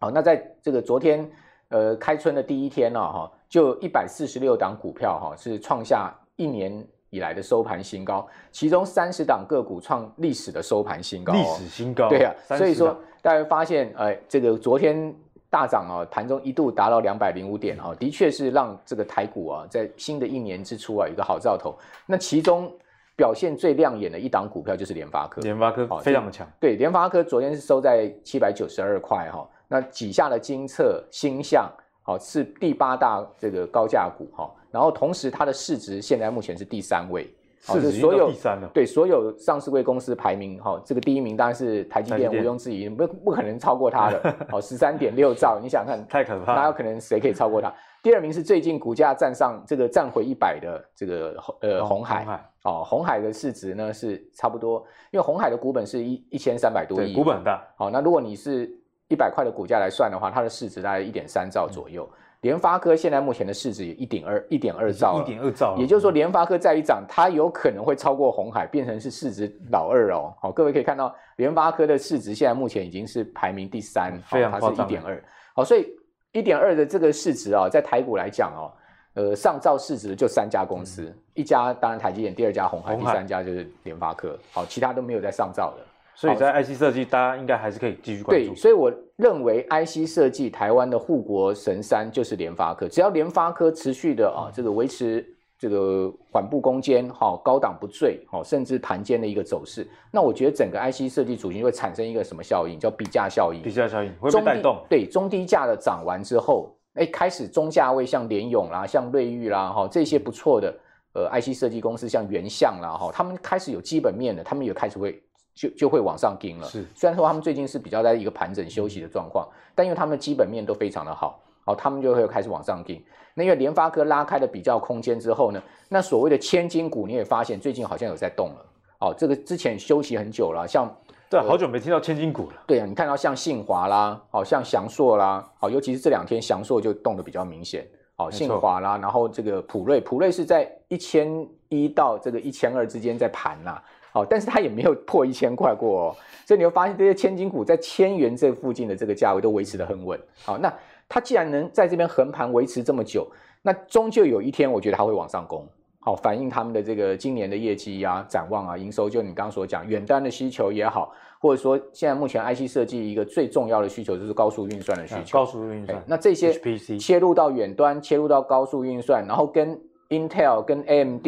[0.01, 1.31] 好，那在这个昨天
[1.69, 12.09] 呃开春的第一天呢哈，就一百四十六档股票哈是创下一年以来的收盘新高，其中三十档个股创历史的收盘新高，历史新高。
[12.09, 15.15] 对啊，所以说大家发现哎，这个昨天
[15.49, 21.73] 大涨啊，盘中一度达到两百零五点哈，的确是让这个台股啊在新的一年之初啊有一个好兆头。
[22.05, 22.69] 那其中。
[23.17, 26.47] 表现最亮眼的一档股票就是联发科，联发科非常的强。
[26.61, 37.27] 对，联发科昨天是收在七百九十二块哈，那挤下的金策、星象，好是第八大这个高价股哈，然后同时它的市值现在目前是第三位，
[37.61, 38.71] 市值所有第三了。
[38.73, 47.73] 对，所有上市柜公司排名哈，这个第一名当然是台积电，毋庸置疑，不不可能超过它的， 好十三点六兆，你想看 太可怕，哪有可能谁可以超过它？
[48.03, 52.25] 第二名是最近股价站上这个站回一百的这个呃红海。
[52.63, 57.63] 哦，红海的市值呢是差不多，因为红海的股本是一一千三百多亿，股本很大。
[57.77, 58.69] 好，那如果你是
[59.09, 62.09] 一百块的股价来算的话，它的市值大概一点三兆左右。
[62.13, 70.33] 嗯联发科现在目前的市值也一点二一点二兆，一点二兆，也就是说联发科再一涨，它有可能会超过红海，变成是市值老二哦。
[70.41, 75.23] 好，各位可以看到联发科的市值现在目前已经是排名第三，非常夸张，它是一点二。
[75.55, 75.87] 好，所以
[76.33, 78.71] 一点二的这个市值啊，在台股来讲哦，
[79.15, 84.39] 呃，上兆市值就三家公司，嗯、一家当然台积电，第二家红海，第三家就是联发科。
[84.53, 85.85] 好，其他都没有在上兆的。
[86.17, 88.49] 所以在 IC 设计，大家应该还是可以继续关注。
[88.49, 92.89] 对，所以我认为 IC 设计台湾的护国神山就是联发科。
[92.89, 95.23] 只要联发科持续的啊，这个维持
[95.59, 102.79] 这个缓步攻坚，哈，高档不坠，哈，甚至盘间的一个走势，那我觉得整个 IC 设计族群会产生一个什么效应？
[102.79, 103.61] 叫比价效应。
[103.61, 104.83] 比价效应会被带动。
[104.89, 110.75] 对，中低价的涨完之后，哎，开始中价位像联咏啦、像瑞昱啦，哈，这些不错的
[111.13, 115.23] 呃 IC 设计公司，像原相啦，哈，他们开始有基本面的，他们也开始会。
[115.57, 116.69] 就就会往上顶了。
[116.69, 123.03] 是，虽然说他们最近是比较在一个盘整休息的状况，但因为他们的基本面都非常的好，好，他们就会开始往上顶。
[123.35, 128.67] 那因为联发科拉开了比较空间之后呢，那所谓的千金股你也发现最近好像有在动了。
[129.01, 130.95] 哦，这个之前休息很久了，像
[131.29, 132.63] 对，好久没听到千金股了。
[132.67, 137.87] 对啊，你看到像信华啦，好像祥硕啦，好，尤其是这两天祥硕就动得比较明显。
[138.15, 143.83] 好，信华啦，然后这个普瑞，普瑞是在一千一到这个一千二之间在盘呐。
[144.17, 150.19] 哦，但是它也没有破一千块过哦，所以你会发现这些千金股在千元这附近的这个价位都维持得很稳。
[150.43, 150.73] 好，那
[151.07, 153.29] 它既然能在这边横盘维持这么久，
[153.61, 155.69] 那终究有一天，我觉得它会往上攻。
[156.01, 165.39] 好，反映他们的这个今年的业绩啊、展望啊、营收，就你刚刚所讲，远端的需求也好，或者说现在目前 IC 设计一个最重要的需求就是高速运算的需求。
[165.39, 166.53] 高速运算，那这些
[166.97, 171.27] 切入到远端，切入到高速运算，然后跟 Intel、跟 AMD。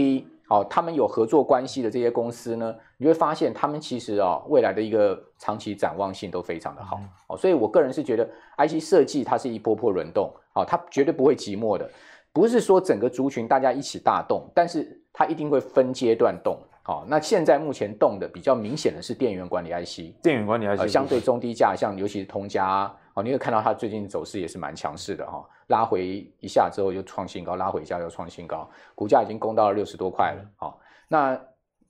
[0.48, 6.98] 好，他们有合作关系的这些公司呢，你会发现他们其实啊，未来的一个长期展望性都非常的好。
[7.26, 11.86] 哦，所以我个人是觉得 IC 设计它是一波波轮动，哦，它绝对不会寂寞的，
[12.32, 16.58] 不是说整个族群大家一起大动，但是它一定会分阶段动。
[16.88, 22.90] 好，那现在目前动的比较明显的是电源管理 IC，电源管理 IC 相对中低价，像尤其是通家。
[23.12, 30.42] 哦，你会看到它最近走势也是蛮强势的哈，拉回一下之后又创新高，拉回一下又创新高，股价已经攻到了六十多块了。
[30.56, 31.38] 好，那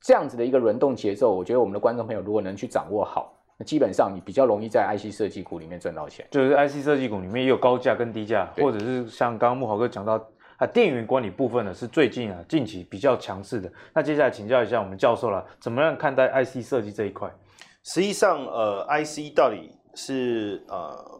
[0.00, 6.26] 这样子的一个轮动节奏，我觉得我们的观众朋友如果能去掌握好，那基本上你比较容易在 IC 设计股里面赚到钱。
[6.32, 10.20] 就是 IC 设计股里面也有高价跟低价，或者是像刚刚木豪哥讲到
[10.58, 13.72] 啊，电源管理部分呢是最近啊近期比较强势的。
[13.94, 17.28] 那接下来请教一下我们教授了，怎么样看待 IC 设计这一块？
[17.84, 21.16] 实际上，呃，IC 到底是呃。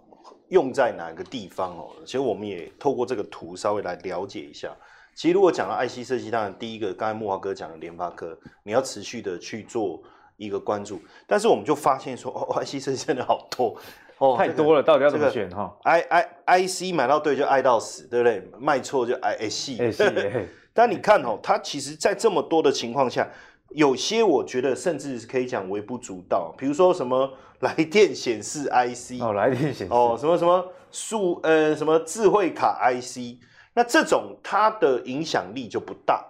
[0.51, 1.91] 用在哪个地方哦？
[2.07, 4.75] 其实我们也透过这个图稍微来了解一下。
[5.15, 10.03] 其实如果讲到 IC 设计，当然第一个刚才木华哥讲的联发科，你要持续的去做
[10.39, 11.03] 一个关注。
[11.27, 13.79] 但是我们就发现说，哦， IC 设计真的好多
[14.19, 18.43] 哦，太多了，到底要怎么选哈？I I I C 买到对就爱到死，对不对？
[18.59, 19.79] 卖错就爱哎戏。
[20.75, 23.29] 但你看哦，它其实，在这么多的情况下。
[23.73, 33.37] 有些我觉得甚至可以讲微不足道，比如说什么来电显示 IC 哦，来电显示哦，什么什么数呃什么智慧卡 IC，
[33.75, 36.25] 那这种它的影响力就不大，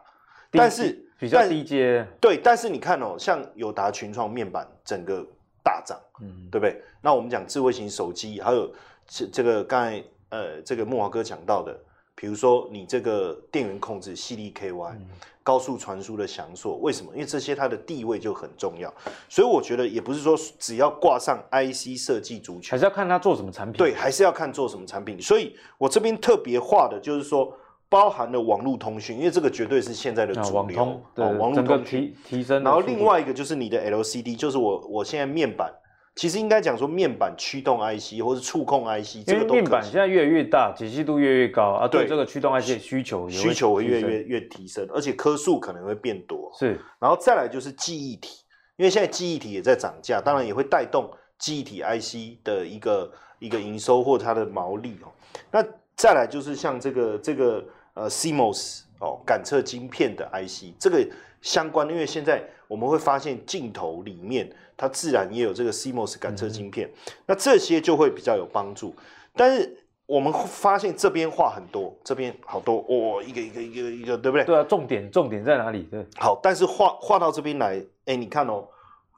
[0.50, 2.04] 但是比较低阶。
[2.20, 5.24] 对，但是你看哦，像友达群创面板整个
[5.68, 6.80] 大涨，嗯，对不对？
[7.02, 8.72] 那我们讲智慧型手机，还有
[9.06, 11.78] 这这个刚才呃这个木华哥讲到的，
[12.14, 14.92] 比如说你这个电源控制 CDKY。
[14.92, 15.06] 嗯
[15.48, 17.10] 高速传输的祥硕，为什么？
[17.14, 18.92] 因为这些它的地位就很重要，
[19.30, 23.78] 所以我觉得也不是说只要挂上 IC 设计族群，还是要看它做什么产品。
[23.78, 25.18] 对，还是要看做什么产品。
[25.18, 27.50] 所以我这边特别画的就是说，
[27.88, 31.00] 包含了网络通讯，因为这个绝对是现在的主流。
[31.14, 32.62] 对，网络通讯提提升。
[32.62, 35.72] 然后另外一个就是你的 LCD，就是我我现在面板。
[36.14, 46.50] 其实应该讲说面板驱动 IC 或是触控 IC，这个都面板现在越来越大，解析度越来越高啊，对这个驱动 IC 的需求需求会越越越提升，而且颗数可能会变多。
[46.58, 48.42] 是，然后再来就是记忆体，
[48.78, 55.12] 因为现在记忆体也在涨价，当然也会带动记忆体 IC 的一个一个营收或它的毛利哦。
[55.52, 57.64] 那再来就是像这个这个
[57.98, 61.04] 呃 CMOS 哦感测晶片的 IC，这个
[61.42, 64.48] 相关，因为现在我们会发现镜头里面。
[64.80, 68.94] 它自然也有这个 CMOS 感测晶片，嗯，那这些就会比较有帮助。
[69.34, 74.44] 但是我们发现这边画很多，这边好多哦，一个一个一个一个，对不对？
[74.44, 75.82] 对啊，重点重点在哪里？
[75.90, 78.68] 对，好，但是画画到这边来，哎，你看哦，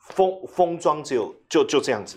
[0.08, 2.16] 封封装只有就就这样子，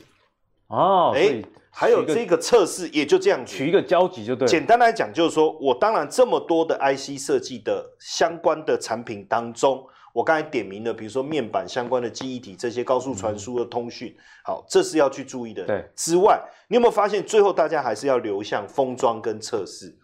[0.68, 1.44] 哦，哎，
[1.76, 4.48] 还有这个测试也就这样取一个交集就对。
[4.48, 9.84] 简单来讲就是说，我当然这么多的 IC 设计的相关的产品当中，
[10.14, 15.66] 我刚才点名了，比如说面板相关的记忆体这些高速传输的通讯，好，这是要去注意的。
[15.66, 19.98] 对，之外，你有没有发现最后大家还是要流向封装跟测试？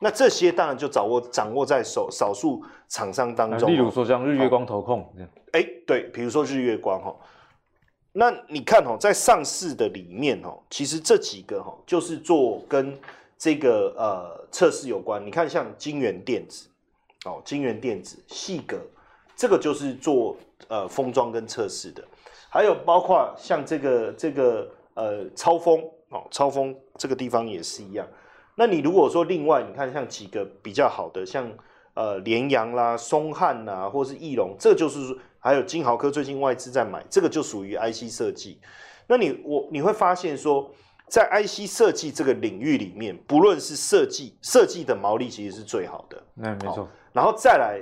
[0.00, 5.10] 那这些当然就掌握掌握在手少数厂商当中，例如说像日月光投控，
[5.52, 7.16] 哎，对，比如说日月光哈，
[8.12, 12.98] 那你看哦，在上市的里面哦，其实这几个哈，就是做跟
[13.38, 15.24] 这个呃测试有关。
[15.24, 16.68] 你看像金元电子，
[17.24, 18.78] 哦，金元电子、细格，
[19.36, 22.02] 这个就是做呃封装跟测试的，
[22.48, 28.04] 还有包括像这个这个呃超丰哦，超丰这个地方也是一样。
[28.56, 31.48] 那你如果说另外你看像几个比较好的，像
[31.94, 38.60] 呃联阳啦、松汉呐，或是翼龙，这就是还有金豪科最近外资在买，这个就属于 IC 设计。
[39.08, 40.70] 那你我你会发现说，
[41.08, 46.88] 在 IC 设计这个领域里面，不论是设计设计的毛利其实是最好的，那没错。
[47.12, 47.80] 然后再来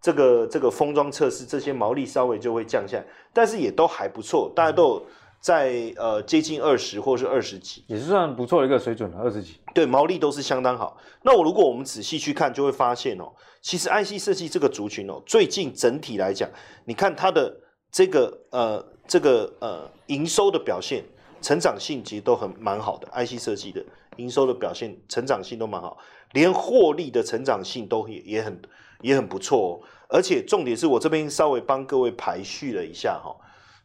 [0.00, 5.06] 这个这个封装测试这些毛利稍微就会降下来，但是也都还不错，大家都有。
[5.40, 9.18] 在呃接近二十或是二十几，也是算不错的一个水准了。
[9.18, 10.96] 二十几，对，毛利都是相当好。
[11.22, 16.50] 那我如果我们仔细去看，就会发现哦，其实 IC 设计这个族群哦，最近整体来讲，
[16.84, 17.56] 你看它的
[17.90, 21.04] 这个呃这个呃营收的表现，
[21.40, 23.08] 成长性其实都很蛮好的。
[23.08, 23.82] IC 设计的
[24.16, 25.96] 营收的表现，成长性都蛮好，
[26.32, 28.60] 连获利的成长性都也也很
[29.02, 29.72] 也很不错哦。
[30.08, 33.36] 而且重点是我这边稍微帮各位排序了一下哈。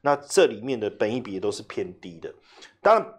[0.05, 2.29] 那这里面的本益比也都是偏低的，
[2.81, 3.13] 当然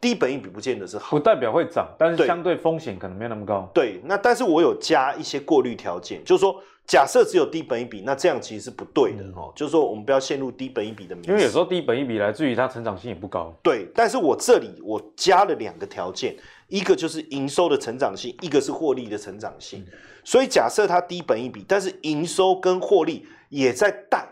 [0.00, 3.70] 低本益比不见得是好，不代表会涨，但是相对风险可能没有那么高。
[3.74, 13.54] 对，那但是我有加一些过滤条件，就是说假设只有低本益比，那这样其实是不对的哦，嗯、就是说我们不要陷入低本益比的迷思，因为有时候低本益比来自于它成长性也不高。
[13.62, 16.34] 对，但是我这里我加了两个条件，
[16.68, 19.80] 一个就是营收的成长性，一个是获利的成长性。
[19.80, 19.92] 嗯、
[20.24, 24.26] 所以假设它低本一比，但是营收跟获利也在带。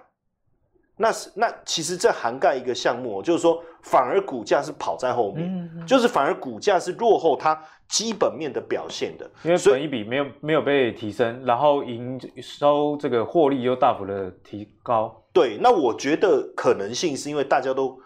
[0.98, 15.24] 那是那其实这涵盖一个项目，就是说反而股价是跑在后面，嗯嗯、就是反而股价是落后它基本面的表现的，因为本益比没有没有被提升，然后营收这个获利又大幅的提高。
[15.32, 17.98] 对，那我觉得可能性是因为大家都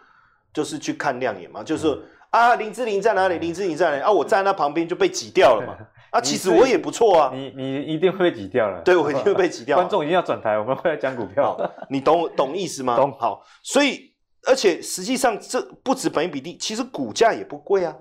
[0.52, 3.38] 就是去看亮眼嘛，就是、嗯、啊林志玲在哪里？
[3.38, 4.02] 林志玲在哪里？
[4.02, 5.74] 啊我站在那旁边就被挤掉了嘛。
[6.12, 7.30] 啊，其实我也不错啊。
[7.34, 8.82] 你你一定会被挤掉了。
[8.84, 9.76] 对，我一定会被挤掉。
[9.80, 11.56] 观众一定要转台，我们会来讲股票。
[11.88, 12.96] 你懂懂意思吗？
[12.96, 13.10] 懂。
[13.18, 14.12] 好，所以
[14.46, 17.96] 而且实际上这不止本益比低，其实股价也不贵啊，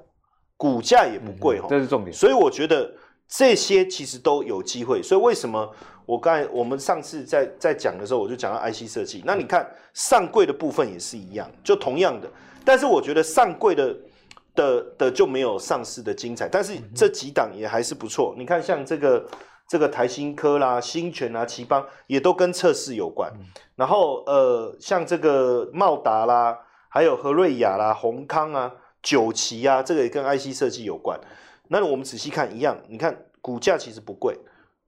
[0.57, 2.13] 股价也不贵哈、嗯，这是重点。
[2.13, 2.91] 所以我觉得
[3.29, 5.01] 这些其实都有机会。
[5.01, 5.73] 所以为什么
[6.05, 9.23] 我刚才我们上次在在讲的时候，我就讲到 IC 设计。
[9.25, 12.29] 那你看上柜的部分也是一样，就同样的。
[12.65, 13.95] 但是我觉得上柜的。
[14.55, 18.33] 的的就没有上市的精彩，但是这几档也还是不错。
[18.37, 19.25] 你看，像这个
[19.67, 23.31] 这个台新科啦、新泉啊、奇邦也都跟测试有关。
[23.75, 26.59] 然后呃，像这个茂达啦，
[26.89, 31.19] 还有和瑞雅啦、宏康啊、九旗啊，这个也跟 IC 设计有关。
[31.69, 34.37] 那我们仔细看一样，你看股价其实不贵，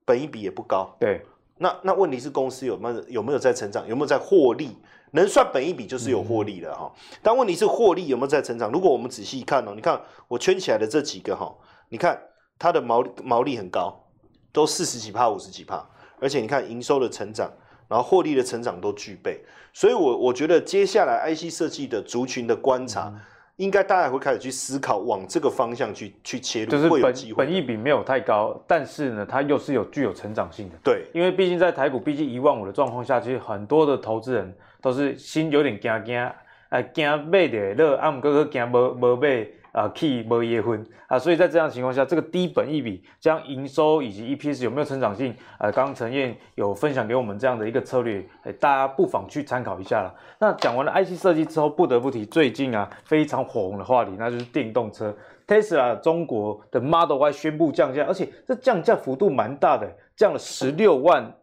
[0.05, 0.95] 本益比也不高。
[0.99, 1.25] 对，
[1.63, 4.77] 那那问题是公司有没有有没有在成长，有没有在获利？
[5.11, 8.69] 能算本一笔就是有获利了哈，但问题是获利有没有在成长？
[8.71, 11.55] 如果我们仔细看哦，你看我圈起来的这几个哈，
[11.87, 12.21] 你看
[12.59, 14.07] 它的毛毛利很高，
[14.51, 15.87] 都四十几帕、五十几帕，
[16.19, 17.49] 而且你看营收的成长，
[17.87, 19.39] 然后获利的成长都具备，
[19.71, 23.13] 所以我我觉得接下来 IC 设计的族群的观察，
[23.57, 27.13] 应该大家会开始去思考往这个方向去去切入，就是本。
[27.35, 30.75] 本益比没有太高，但是呢，它又是有具有成长性的。
[30.83, 34.53] 对，因为毕竟在台股毕竟一万五的状况下，其实很多的投资人。
[34.83, 36.19] 都是心有点惊惊，
[36.67, 45.35] 啊惊买的乐，啊毋过阁惊无无买啊去无业分啊，所以在这样的情况下，这个低本一比将营收以及 EPS 有没有成长性？
[45.59, 48.23] 呃，刚刚陈彦有分享给我们这样的一个策略，
[48.59, 50.13] 大家不妨去参考一下了。
[50.39, 55.13] 那讲完了 IC 设计之后，不得不提最近啊非常火红的话题，那就是电动车。
[55.45, 61.33] Tesla 中国的 Model Y 宣布降价，而且这降价幅度蛮大的，降了十六万。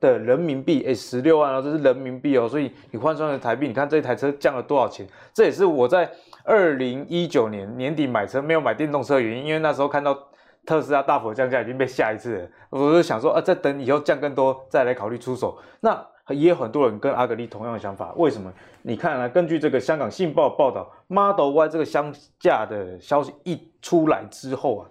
[0.00, 5.06] 的人民币，诶、欸，十六万哦，这是人民币哦，所以你换算成台币，你看这台车降了多少钱？
[5.32, 6.10] 这也是我在
[6.44, 10.16] 二零一九年年底买车没有买电动车的原因，因为那时候看到
[10.64, 15.56] 特斯拉大幅降价已经被吓一次了，我就想说啊，再等以后降更多再来考虑出手。
[15.80, 18.52] 那也有很多人跟阿格力同样的想法，为什么？
[18.82, 24.90] 你看啊，根据这个香港信报报道，Model Y 这个降价的消息一出来之后啊。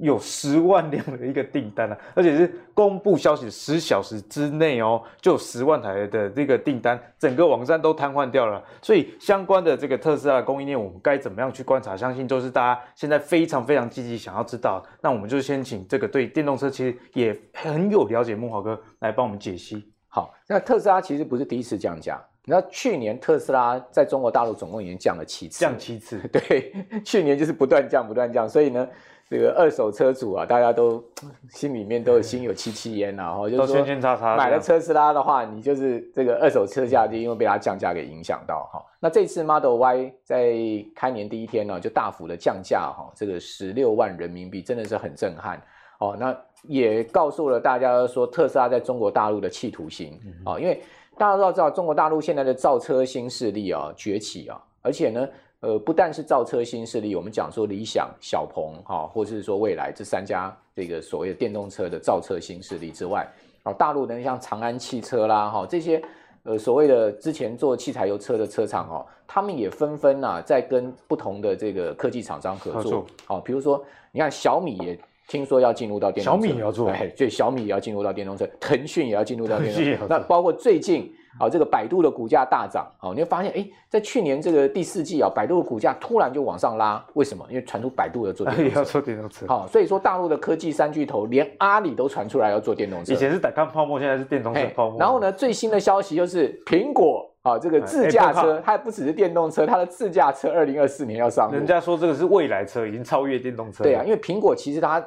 [0.00, 8.62] 有十万辆的一个订单啊，而且是公布消息十小时之内哦，就有十万台的这个订单，整个网站都瘫痪掉了。
[8.80, 11.96] 所以相关的这个特斯拉的供应链，我们该怎么样去观察？
[11.96, 14.84] 相信都是大家现在非常非常积极想要知道。
[15.00, 19.92] 那我们就先请这个对电动车其实也很有了解木华哥来帮我们解析。
[20.08, 22.18] 好，那特斯拉其实不是第一次降价。
[22.44, 26.72] 你知道去年特斯拉在中国大陆总共已经降了七次，降七次，对，
[27.04, 28.88] 去年就是不断降，不断降，所以呢，
[29.30, 31.02] 这个二手车主啊，大家都
[31.50, 38.84] 心里面都有心有戚戚焉呐，哈，就是说买了特斯拉的话，你就是这个二手车价就因为被它降价给影响到哈。
[39.00, 40.54] 那这次 Model Y 在
[40.94, 45.60] 开年第一天呢，就大幅的降价哈，这个十六万人民币真的是很震撼
[45.98, 46.16] 哦。
[46.18, 50.82] 那也告诉了大家说，特斯拉在中国大陆的企图心啊，因为。
[51.18, 55.28] 大家都要知道，中国大陆现在的造车新势力啊崛起啊，而且呢，
[55.60, 63.26] 呃，不但是造车新势力，我们讲说理想、小鹏哈，或者是说未来这三家这个所谓的电动车的造车新势力之外，
[63.64, 66.00] 啊，大陆的像长安汽车啦哈，这些
[66.44, 74.98] 呃所谓的之前做汽柴油车的车厂哦，他们也纷纷啊在跟不同的这个科技厂商合作，好，比如说你看小米也。
[75.30, 80.06] 听说要进入到电动车，小米也要做，对，所以小米也要进入到电动车，腾讯也要进入到电动车。
[80.08, 87.44] 那包括最近啊，这个百度的股价大涨，啊，你会发现，哎，在去年这个第四季啊，百度的股价突然就往上拉，为什么？
[87.48, 89.46] 因为传出百度要做电动 车，要做电动车。
[89.46, 93.12] 好，所以说大陆的科技三巨头，连阿里都传出来要做电动车。
[93.12, 94.98] 以前是打康泡沫，现在是电动车泡沫。
[94.98, 101.56] 然后呢，最新的消息就是苹果啊，这个自驾车，它不只是电动车，它的自驾车二零二四年要上路。
[101.56, 103.84] 人家说这个是未来车，已经超越电动车。
[103.84, 105.02] 对啊，因为苹果其实它。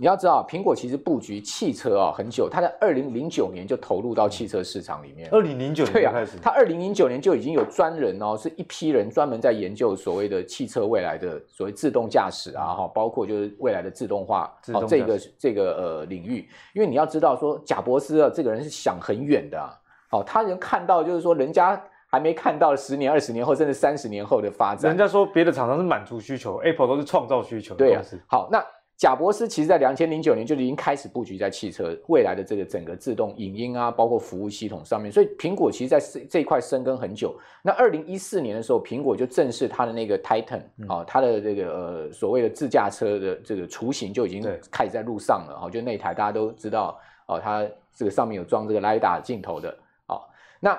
[0.00, 5.28] 你要知道，苹果其实布局汽车啊很久，它在二零零九年就投入到汽车市场里面。
[5.30, 16.48] 二零零九年开始，它二零零九年就已经有专人哦，是一批人专门在研究所谓的汽车未来的所谓自动驾驶啊哈，包括就是未来的自动化哦这个这个呃领域。
[16.72, 19.78] 因为你要知道说，贾伯斯啊这个人是想很远的啊，
[20.12, 24.90] 哦，他能看到就是说人家还没看到十年、二十年后甚至三十年后的发展。
[24.90, 27.74] 人家说别的厂商是满足需求，Apple 都是创造需求。
[27.74, 28.64] 对啊，好那。
[29.00, 37.34] 贾博斯其实在两千零九年就已经开始布局在汽车未来的这个整个自动影音啊，包括服务系统上面，所以苹果其实在这这一块深耕很久。
[37.62, 49.74] 那二零一四年的时候，苹果就正式它的那个 Titan 啊，它的这个呃所谓的自驾车的这个雏形就已经开始在路上了啊，就那台大家都知道哦，它这个上面有装这个 LiDAR 镜头的
[50.08, 50.20] 哦。
[50.60, 50.78] 那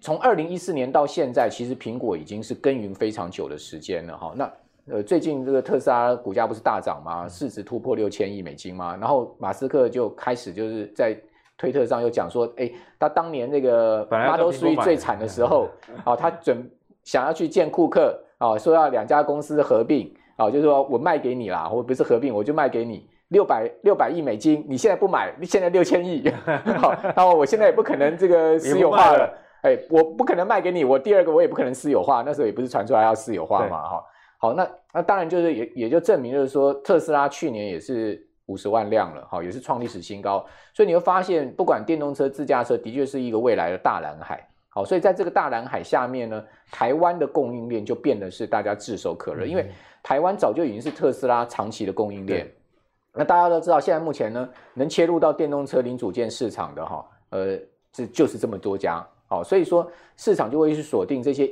[0.00, 4.32] 从二零一四年到现在，其实苹果已经是耕耘非常久的时间了哈。
[4.36, 4.48] 那
[4.90, 7.26] 呃，最近这个特斯拉股价不是大涨吗？
[7.26, 8.94] 市值突破六千亿美金吗？
[9.00, 11.16] 然后马斯克就开始就是在
[11.56, 15.68] 推特上又讲说，哎，他当年那个 Model 3最惨的时候，
[16.04, 16.70] 啊，他准
[17.02, 26.30] 想要去见库克，啊，说要两家公司合并，啊，就是说我卖给你啦，我不是合并，我就卖给你六百六百亿美金，你现在不买，你现在六千亿，
[26.76, 29.32] 好，然后我现在也不可能这个私有化了，
[29.62, 34.04] 哎，我不可能卖给你，我第二个我也不可能私有化，那时候也不是传出来要私有化嘛，哈。
[34.44, 40.44] 好，那那当然就是也也就证明就是说，特斯拉去年也是五十万辆了，好，也是创历史新高。
[40.74, 44.46] 所以你会发现，不管电动车、自驾车，的确是一个未来的大蓝海。
[44.68, 49.66] 好，所以在这个大蓝海下面呢，台湾的供应链就变得是大家炙手可热，因为
[50.02, 52.46] 台湾早就已经是特斯拉长期的供应链。
[53.14, 57.58] 那大家都知道，现在目前呢，能切入到电动车零组件市场的哈，呃，
[57.90, 59.02] 这就是这么多家。
[59.26, 61.50] 好，所以说市场就会去锁定这些。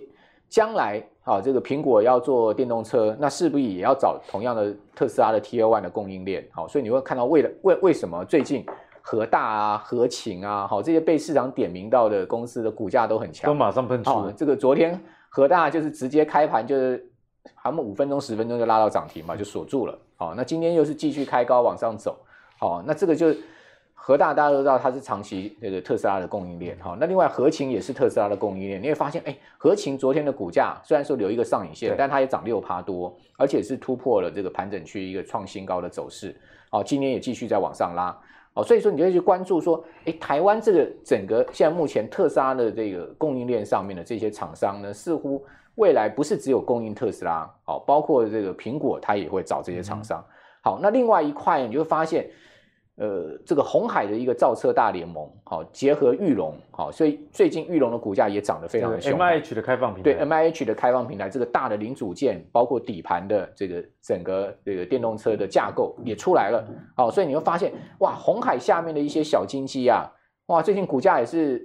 [0.53, 6.47] 将来啊，这个苹果要做电动车，那势必也要找同样的特斯拉的 Tier One 的供应链。
[6.53, 8.63] 好，所以你会看到为了为为什么最近
[9.01, 14.31] 和大啊、和勤啊，好这些被市场点名到的公司的股价都很强，都马上喷出。
[14.37, 15.01] 这个昨天
[15.31, 17.03] 和大就是直接开盘就是
[17.57, 19.99] 他们五分钟十分钟就拉到涨停嘛，就锁住了。
[20.17, 22.15] 好，那今天又是继续开高往上走。
[22.59, 23.35] 好，那这个就。
[24.05, 36.35] 和大大家都知道它是长期这个特斯拉的供应链哈，那另外合勤也是特斯拉的供应链，你会发现哎，合勤昨天的股价虽然说留一个上影线，但它也涨六趴多，而且是突破了这个盘整区一个创新高的走势，
[36.73, 38.13] 哦，今年也继续在往上拉，
[38.55, 45.41] 哦，所以说你就会去关注说，哎，台湾这个整个现在目前特斯拉的这个供应链上面的这些厂商呢，似乎
[45.77, 50.25] 未来不是只有供应特斯拉，哦，包括这个苹果它也会找这些厂商，
[50.61, 52.29] 好，那另外一块你就会发现。
[53.03, 59.19] 呃，这个红海的一个造车大联盟，好，结合玉龙，好，所以最近玉龙的股价也涨得非常的凶。
[59.19, 70.09] M I H 的开放平台，对 M I H 的开放平台，这个大的零组件，包括底盘的这个整个这个电动车的架构也出来了，好，所以你会发现，哇，红海下面的一些小金鸡啊，
[70.47, 71.61] 哇，最近股价也是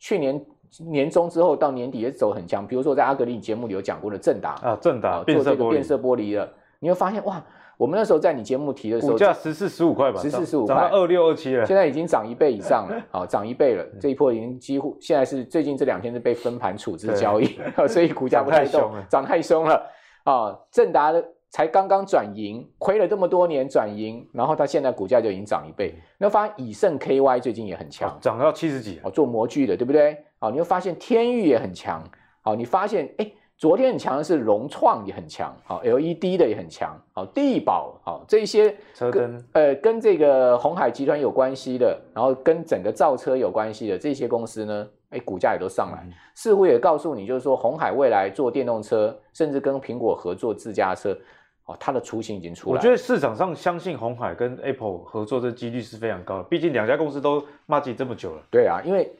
[0.00, 0.44] 去年
[0.90, 7.40] 年中之后到年底也走很强，比如说在阿格力节目里有讲过的正达啊，正达做这个变色玻璃的，你会发现，哇。
[7.80, 17.58] 我们那时候在你节目提的时候，股价十四十五块吧，十四十五块，涨到二六二七了，现在已经涨一倍以上了， 好，涨一倍了，这一波已经几乎现在是最近这两天是被分盘处置交易，
[17.88, 19.82] 所以股价不太动，涨太凶了
[20.24, 20.54] 啊！
[20.70, 21.24] 正达的。
[21.52, 25.92] 才刚刚转盈，亏了这么多年转盈，然后它现在股价就已经涨一倍。
[26.16, 30.16] 那发现以盛 KY 最近也很强，涨到七十几，哦，做模具的，对不对？
[30.38, 32.04] 好，你又发现天域也很强，
[32.42, 33.28] 好，你发现哎，
[33.60, 44.88] 昨天很强的是融创也很强，好，LED 的也很强，好，地保，好，这些车灯，呃，跟这个鸿海集团有关系的，然后跟整个造车有关系的这些公司呢？
[45.10, 46.02] 哎，股价也都上来，
[46.34, 51.12] 似乎也告诉你，就是说鸿海未来做电动车，甚至跟苹果合作自驾车。
[51.66, 52.78] 哦它的雏形已经出来了。
[52.78, 58.42] 我觉得市场上相信鸿海跟 Apple 合作的几率是非常高的，毕竟两家公司都麻吉这么久了。
[58.50, 59.12] 对啊，因为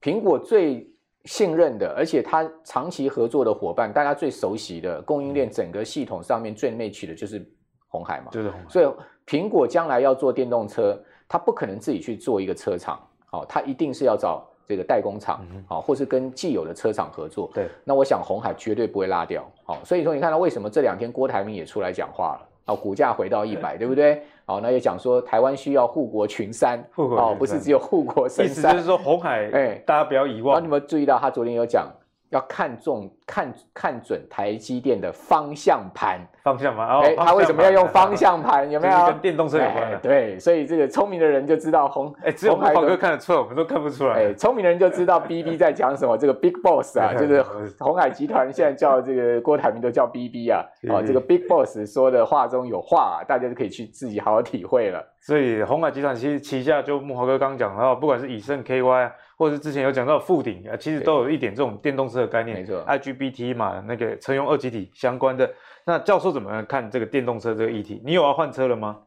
[0.00, 0.88] 苹果最
[1.24, 7.44] 信任的，而且他长期合作的伙伴，大家最熟悉的供应链整个系统上面最 match 的就是
[7.88, 8.28] 红海嘛。
[8.30, 8.66] 就是红海。
[8.68, 8.86] 所以
[9.26, 10.98] 苹果将来要做电动车，
[11.28, 14.48] 它不可能自己去做一个车厂，好，它一定是要找。
[14.66, 24.22] 这个代工厂，好，或是跟既有的车厂合作，对，那我想红海绝对不会落掉，好，所以说你看到为什么这两天郭台铭也出来讲话了，哦，股价回到一百，对不对？
[24.46, 30.62] 好，那也讲说台湾需要护国群山，护国山，哦，不是只有护国神山，意思就是说红海，哎，大家不要遗忘。
[30.62, 31.86] 你们注意到他昨天有讲？
[32.34, 38.68] 要看重看看准台积电的方向盘，方向盘，哎，他为什么要用方向盘？
[38.70, 39.06] 有没有？
[39.06, 39.98] 跟电动车有关的。
[39.98, 44.14] 对，所以这个聪明的人就知道红，哎，只有鲍哥看得出来，我们都看不出来。
[44.14, 46.18] 哎，聪明的人就知道 BB 在讲什么。
[46.18, 47.42] 这个 Big Boss 啊， 就是
[47.78, 55.04] 红海集团现在叫这个郭台铭都叫 BB 啊，哦，这个 Big Boss 说的话中有话，大家就可以去自己好好体会了。
[55.20, 65.50] 所以红海集团其实旗下就木华哥刚刚讲到，不管是以盛 KY，或者是之前有讲到富鼎啊，其实都有一点这种电动车的概念，没错，IGBT 嘛，那个车用二极体相关的。
[65.84, 68.00] 那教授怎么看这个电动车这个议题？
[68.04, 68.98] 你有要换车了吗？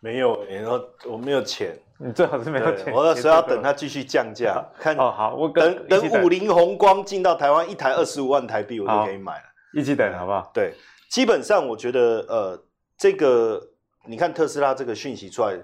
[0.00, 2.92] 没有，然后我没有钱，你最好是没有钱。
[2.92, 9.44] 我那时候要等它继续降价，看哦好，我等等五菱宏光进到台湾一台二十五万台币，我就可以买了。
[9.74, 10.50] 一起等好不好？
[10.54, 10.74] 对，
[11.10, 12.62] 基本上我觉得呃，
[12.96, 13.60] 这个
[14.06, 15.58] 你看特斯拉这个讯息出来。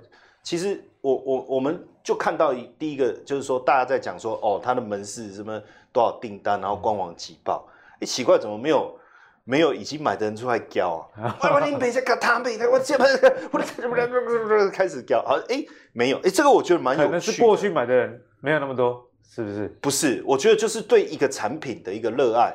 [0.45, 7.67] 其实我我我们就看到一第一个就是说大家在讲说哦，他的门市什么多少订单，然后官网挤爆，
[7.99, 8.95] 哎，奇怪，怎么没有
[9.43, 11.35] 没有已经买的人出来叫啊？
[11.43, 13.11] 我我你别再搞他们，我这边
[13.51, 15.23] 我怎么开始叫？
[15.23, 17.09] 好，哎，没有，哎，这个我觉得蛮有趣的。
[17.09, 19.69] 可能是过去买的人没有那么多，是不是？
[19.81, 22.55] 不是，我觉得就是对一个产品的一个热爱，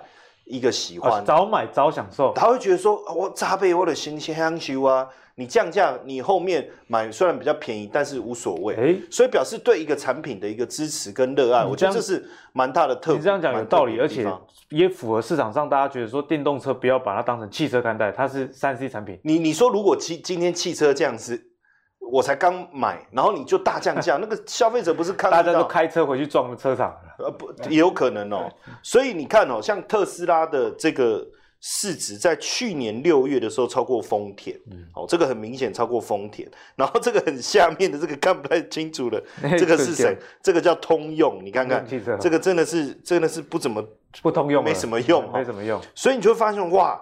[0.49, 5.07] 一个喜欢，早买早享受，他会觉得说，我扎背我的心香修啊。
[5.35, 8.75] 你降价，你后面买虽然比较便宜，但是无所谓。
[8.75, 13.13] 欸、所以表示对一个产品的一个支持跟热爱，我觉得这是蛮大的特。
[13.13, 14.29] 你这样讲有道理，而且
[14.67, 19.17] 也符合市场上大家觉得说电动车不要把它当成汽车看待，它是三 C 产品。
[19.23, 21.41] 你你说如果今今天汽车这样子，
[22.11, 26.95] 我才刚买，然后你就大降价， 那个消费者不是看大家都开车回去撞车厂？
[27.17, 28.49] 呃不，也有可能哦。
[28.81, 31.25] 所以你看哦，像特斯拉的这个。
[31.61, 36.49] 市值在去年六月的时候超过丰田，嗯，哦，这个很明显超过丰田。
[36.77, 39.21] 然后这个很下面的这个看不太清楚的，
[39.59, 40.17] 这个是谁？
[40.41, 41.85] 这个叫通用，你看看，
[42.17, 43.85] 这个真的是真的是不怎么
[44.21, 45.81] 不通用，没什么用，没什么用。
[45.93, 46.97] 所以你就会发现，哇，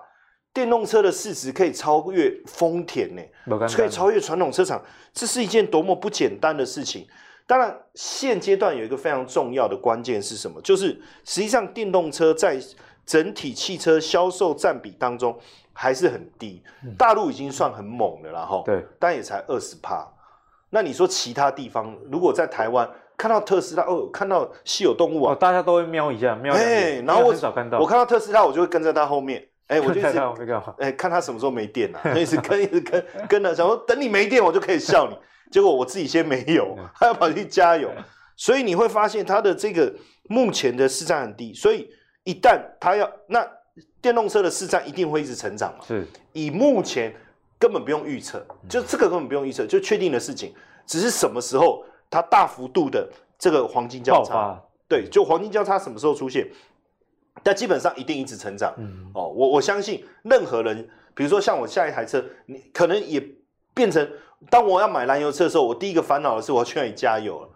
[0.57, 3.21] 电动车的市值可以超越丰田呢，
[3.75, 4.83] 可以超越传统车厂，
[5.13, 7.07] 这是一件多么不简单的事情。
[7.45, 10.59] 当然，现阶段有一个非常重要的关键是什么？
[10.63, 12.59] 就是实际上电动车在
[13.05, 15.37] 整体汽车销售占比当中
[15.73, 16.63] 还是很低，
[16.97, 20.11] 大陆已经算很猛的了哈，对，但也才二十趴。
[20.71, 26.63] 那你说其他地方，如果在台湾看到特斯拉哦，看到稀有动物啊，哦、大家都会瞄一下，瞄一下。
[26.63, 30.19] 哎，然后我很少看到，我看到特斯拉，我就会跟在他后面，哎，我就一直
[30.79, 35.17] 哎看他什么时候没电啊， 一直跟一直跟跟着，想说等你没电，我就可以笑你。
[35.51, 37.91] 结果我自己先没有， 还要跑去加油，
[38.35, 39.93] 所以你会发现它的这个
[40.29, 41.89] 目前的市占很低，所以。
[42.27, 43.41] 一旦它要那
[44.01, 45.85] 电动车的市占一定会一直成长嘛？
[45.87, 47.15] 是，以目前
[47.57, 50.53] 根本不用预测，就这个根本不用预测，就确定的事情，
[50.85, 53.09] 只是什么时候它大幅度的
[53.39, 56.45] 这个黄金交叉，对，就黄金交叉什么时候出现？
[57.47, 58.73] 但基本上一定一直成长。
[58.77, 60.85] 嗯，哦，我我相信任何人，
[61.15, 63.25] 比如说像我下一台车，你可能也
[63.73, 64.05] 变成，
[64.49, 67.49] 当我要买燃油车的时候，我第一个烦恼的是我要去哪里加油了，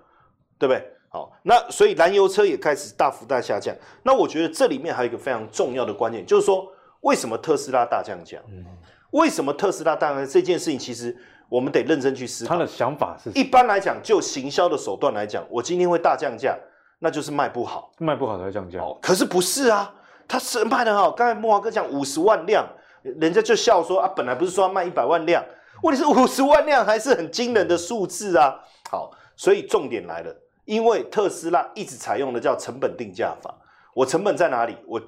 [0.58, 0.82] 对不对？
[1.10, 3.76] 好，那所以燃油车也开始大幅大下降。
[4.04, 6.66] 那我觉得这里面还有一个非常重要的关键，就是说
[7.02, 8.38] 为什么特斯拉大降价？
[8.48, 8.64] 嗯，
[9.12, 11.14] 为什么特斯拉大降价这件事情，其实
[11.50, 12.56] 我们得认真去思考。
[12.56, 16.58] 他的想法是，一般来讲，就行销的手段来讲，我今天会大降价，
[17.04, 18.80] 那就是卖不好，卖不好才会降价。
[18.80, 19.92] 哦，可是不是啊，
[20.28, 21.10] 他是卖的很好。
[21.10, 22.64] 刚才莫华哥讲五十万辆，
[23.02, 25.44] 人家就笑说啊，本来不是说要卖一百万辆，
[25.82, 28.60] 问题是五十万辆还是很惊人的数字啊。
[28.92, 30.32] 好，所以重点来了，
[30.66, 33.52] 因为特斯拉一直采用的叫成本定价法，
[33.96, 34.78] 我成本在哪里？
[34.86, 35.02] 我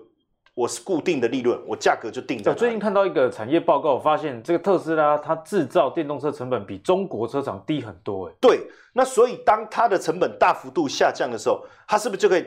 [0.56, 2.51] 我是固定的利润，我价格就定在。
[2.51, 8.28] 我最近看到一个产业报告，我发现这个特斯拉它制造电动车成本比中国车厂低很多。
[8.28, 8.62] 哎，对，
[8.93, 12.45] 那所以当它的成本大幅度下降的时候，它是不是就可以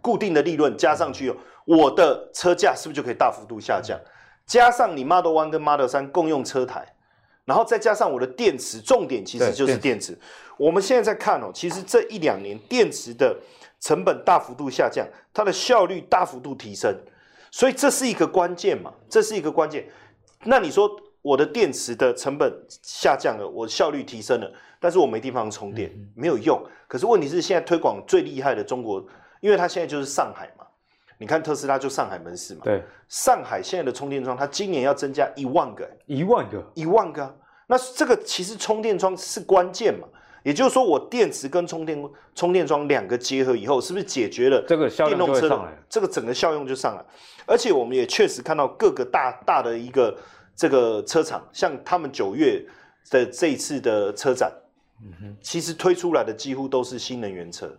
[0.00, 1.34] 固定的利润加上去？
[1.64, 3.98] 我的车价是不是就可以大幅度下降？
[4.46, 6.86] 加上你 Model One 跟 Model 三共用车台，
[7.44, 10.16] 然后再加上我的电池，重点其实就是电池。
[10.56, 13.36] 我们现在在看哦，其实这一两年电池的
[13.80, 15.04] 成本大幅度下降，
[15.34, 16.96] 它的效率大幅度提升。
[17.50, 18.92] 所以这是一个关键嘛？
[19.08, 19.88] 这是一个关键。
[20.44, 20.90] 那你说
[21.22, 26.62] 我的电池的成本下降了，我效率提升了，但是我没地方充电，没有用。
[26.86, 29.04] 可是问题是现在推广最厉害的中国，
[29.40, 30.64] 因为它现在就是上海嘛。
[31.18, 32.60] 你看特斯拉就上海门市嘛。
[32.64, 32.82] 对。
[33.08, 37.38] 上海现在的充电桩，它今年要增加一万个，一万个，一万个。
[37.66, 40.06] 那这个其实充电桩是关键嘛？
[40.44, 47.04] 也就是说，我电池跟充电充电桩两个结合以后，是不是解决了这个电动车的这个整个效用就上来？
[47.46, 50.16] 而且我们也确实看到各个大大的一个
[50.54, 52.64] 这个车厂，像他们九月
[53.10, 54.50] 的这一次的车展，
[55.42, 57.70] 其实推出来的几乎都是新能源车，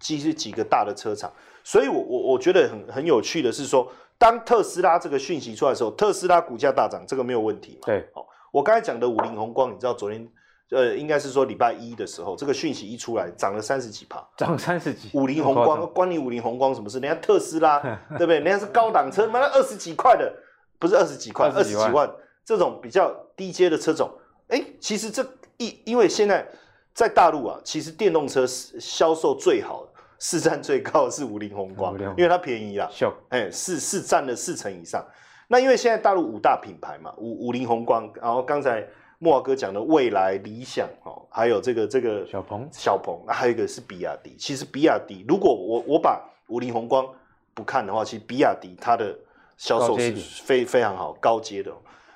[0.00, 1.32] 其实几个大的车厂。
[1.62, 7.78] 所以我我我觉得很很有趣的是说，当特斯拉这个讯息出来的时候，特斯拉股价大涨，这个没有问题。
[7.82, 10.28] 对，哦，我刚才讲的五菱宏光，你知道昨天？
[10.74, 15.08] 呃，应该是说礼拜一的时候，这个讯息一出来，涨了三十几趴，涨三十几。
[15.14, 16.98] 五菱宏光关你五菱宏光什么事？
[16.98, 17.78] 人家特斯拉，
[18.18, 18.40] 对不对？
[18.40, 20.32] 人家是高档车，妈的二十几块的，
[20.78, 22.10] 不是二十几块，二十几万
[22.44, 24.10] 这种比较低阶的车种。
[24.48, 25.24] 哎，其实这
[25.58, 26.46] 一因为现在
[26.92, 29.86] 在大陆啊，其实电动车销售最好、
[30.18, 32.90] 市占最高的是五菱宏光，因为它便宜啊，
[33.28, 35.04] 哎，是是占了四成以上。
[35.46, 38.84] 那因为现在大陆五大品牌嘛，五五菱宏光，然后刚才。
[39.24, 44.36] 慕驊哥讲的未来理想哦，还有这个这个小鹏小鹏，还有一个是比亚迪。
[44.38, 47.08] 其实比亚迪，如果我我把五菱宏光
[47.54, 49.16] 不看的话，其实比亚迪它的
[49.56, 50.12] 销售是
[50.44, 51.72] 非非常好，高阶的。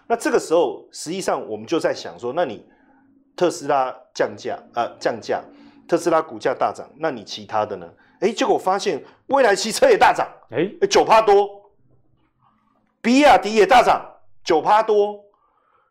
[0.07, 2.63] 那这个时候，实际上我们就在想说，那你
[3.35, 5.43] 特斯拉降价啊、呃、降价，
[5.89, 7.89] 特斯拉股价大涨，那你其他的呢？
[8.21, 11.71] 哎，结果发现未来汽车也大涨，哎九趴多，
[13.01, 14.05] 比亚迪也大涨
[14.45, 15.25] 九趴多，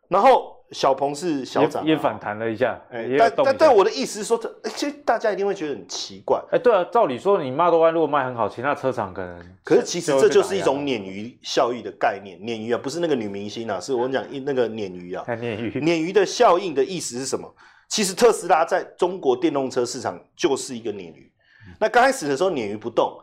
[0.06, 0.56] 然后。
[0.72, 17.50] 小鹏是小涨，也反弹了一下，哎，但但但我的意思是说，这其实大家一定会觉得很奇怪，哎，对啊，照理说你 Model Y 如果卖很好，其他车厂可能，可是其实这就是一种鲶鱼效益的概念，鲶鱼啊，不是那个女明星啊，是我们讲那个鲶鱼啊，鲶鱼，鲶鱼的效应的意思是什么？
[17.88, 21.32] 其实特斯拉在中国电动车市场就是一个鲶鱼，
[21.80, 23.18] 那刚开始的时候鲶鱼不动，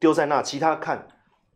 [0.00, 1.06] 丢在那，其他看。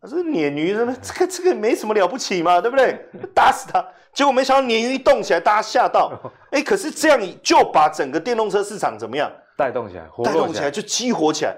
[0.03, 0.93] 他说：“鲶鱼什么？
[1.01, 2.99] 这个这个没什么了不起嘛，对不对？
[3.33, 3.87] 打死他！
[4.13, 6.11] 结果没想到鲶鱼一动起来，大家吓到。
[6.51, 10.05] 哎，可是这样就把整个电动车市场怎么样带动起来？
[10.25, 11.57] 带动起来就激活起来。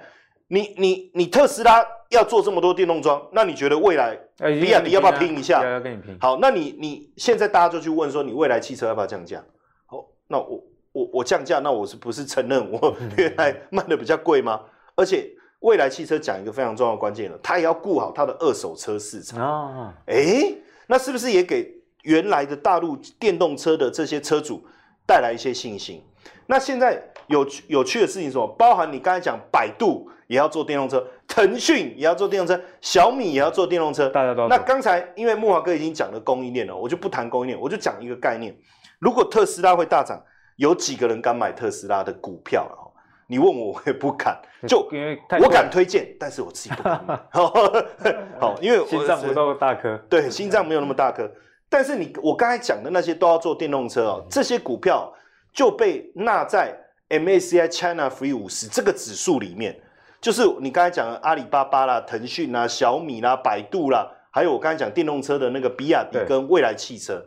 [0.49, 5.65] 你你你特斯拉要做这么多电动桩，那你觉得未来比亚迪要不要拼一下？
[5.65, 6.15] 要跟你拼。
[6.21, 9.43] 好，那你你现在大家就去问说，你未来汽车要不要降价？
[9.87, 14.61] 好，那我我我降价，那我是不是承认我 原来卖的比较贵吗？
[14.97, 15.31] 而且。”
[15.65, 19.95] 蔚来汽车讲一个非常重要的关键了，它也要顾好它的二手车市场啊。
[20.07, 20.25] 哎、oh.
[20.25, 21.67] 欸，那是不是也给
[22.03, 24.63] 原来的大陆电动车的这些车主
[25.07, 26.05] 带来一些信心？
[26.47, 28.47] 那现在有有趣的事情是什么？
[28.59, 34.11] 包含你刚才讲，百度也要做电动车，腾讯也要做电动车，小米也要做电动车。
[34.11, 38.55] 大家都那刚才因为木华哥已经讲了供应链了，我就不谈供应链，我就讲一个概念：
[38.99, 40.23] 如果特斯拉会大涨，
[40.57, 42.93] 有几个人敢买特斯拉的股票了？
[43.27, 44.41] 你问我，我也不敢。
[44.67, 44.89] 就
[45.41, 46.99] 我敢推荐，但是我自己不敢。
[48.41, 49.97] 好，因为我心脏不那么大颗。
[50.09, 51.31] 对，心脏没有那么大颗。
[51.69, 55.13] 但是你，我刚才讲的那些都要做电动车哦，这些股票
[55.53, 56.75] 就被纳在
[57.09, 59.79] MACI China Free 五十这个指数里面。
[60.21, 67.23] 就是你刚才讲的阿里巴巴啦、腾讯啦、小米啦、百度啦，还有我刚才讲电动车的那个比亚迪跟蔚来汽车。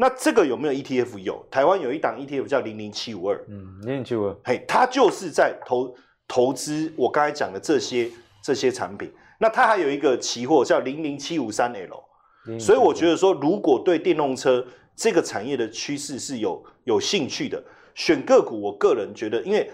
[0.00, 1.18] 那这个有没有 ETF？
[1.18, 5.94] 有，台湾有一档 ETF 叫零零七五二，嗯，零零七五二，嘿，它就是在投
[6.26, 8.10] 投资我刚才讲的这些
[8.42, 9.12] 这些产品。
[9.38, 17.62] 那它还有一个期货叫零零七五三 L，所以我觉得说，如果对电动车这个产业的趋势是有有兴趣的，
[17.94, 19.70] 选个股，我个人觉得，因为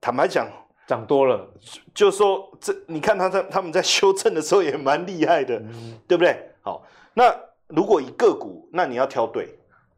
[0.00, 0.48] 坦白讲，
[0.86, 1.46] 涨多了，
[1.92, 6.34] 就说这你看他在他们在修正的时候也蛮厉害的，嗯、对不对？
[6.62, 6.82] 好，
[7.12, 7.38] 那。
[7.74, 9.48] 如果以个股，那你要挑对，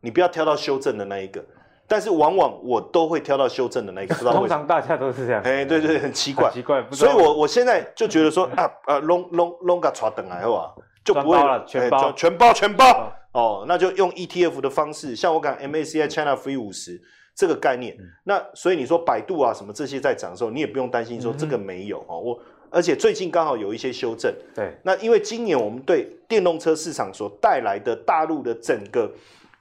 [0.01, 1.45] 你不要挑到修正的那一个。
[1.87, 4.15] 但是往往我都会挑到修正的那一个。
[4.15, 5.43] 通常大家都是这样。
[5.43, 6.51] 哎，对对，很奇怪。
[6.51, 10.73] 奇怪，所以我我现在就觉得说啊啊，拢拢拢个抓等来后啊，
[11.05, 13.13] 就不会了，全包，全包全包。
[13.33, 17.03] 哦，那就用 ETF 的方式，像我讲 MACI China Free 五十
[17.35, 22.21] 这个概念，嗯、那所以你说百度啊什么这些在涨的时候，你也不用担心说这个没有哦。
[22.21, 22.39] 我
[22.75, 29.11] 而且最近刚好有一些修正，对，那因为今年我们对电动车市场所带来的大陆的整个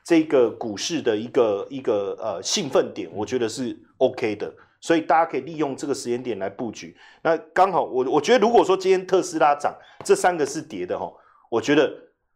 [0.04, 4.52] 这个股市的一个一个呃兴奋点，我觉得是 OK 的，
[4.82, 6.98] 所以大家可以利用这个时间点来布局。
[7.22, 11.10] 那刚好我我觉得如果说今天特斯拉涨，这三个是跌的哈，
[11.50, 11.94] 我觉得。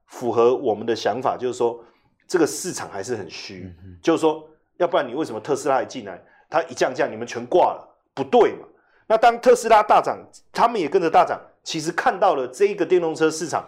[0.10, 1.84] 符合我们的想法，就是说
[2.30, 3.70] 这个市场还是很虚，
[4.02, 4.42] 就是说，
[4.78, 6.18] 要不然你为什么特斯拉一进来，
[6.50, 8.66] 它一降价，你们全挂了，不对嘛？
[9.08, 10.18] 那当特斯拉大涨，
[10.52, 13.68] 他们也跟着大涨，其实看到了这一个电动车市场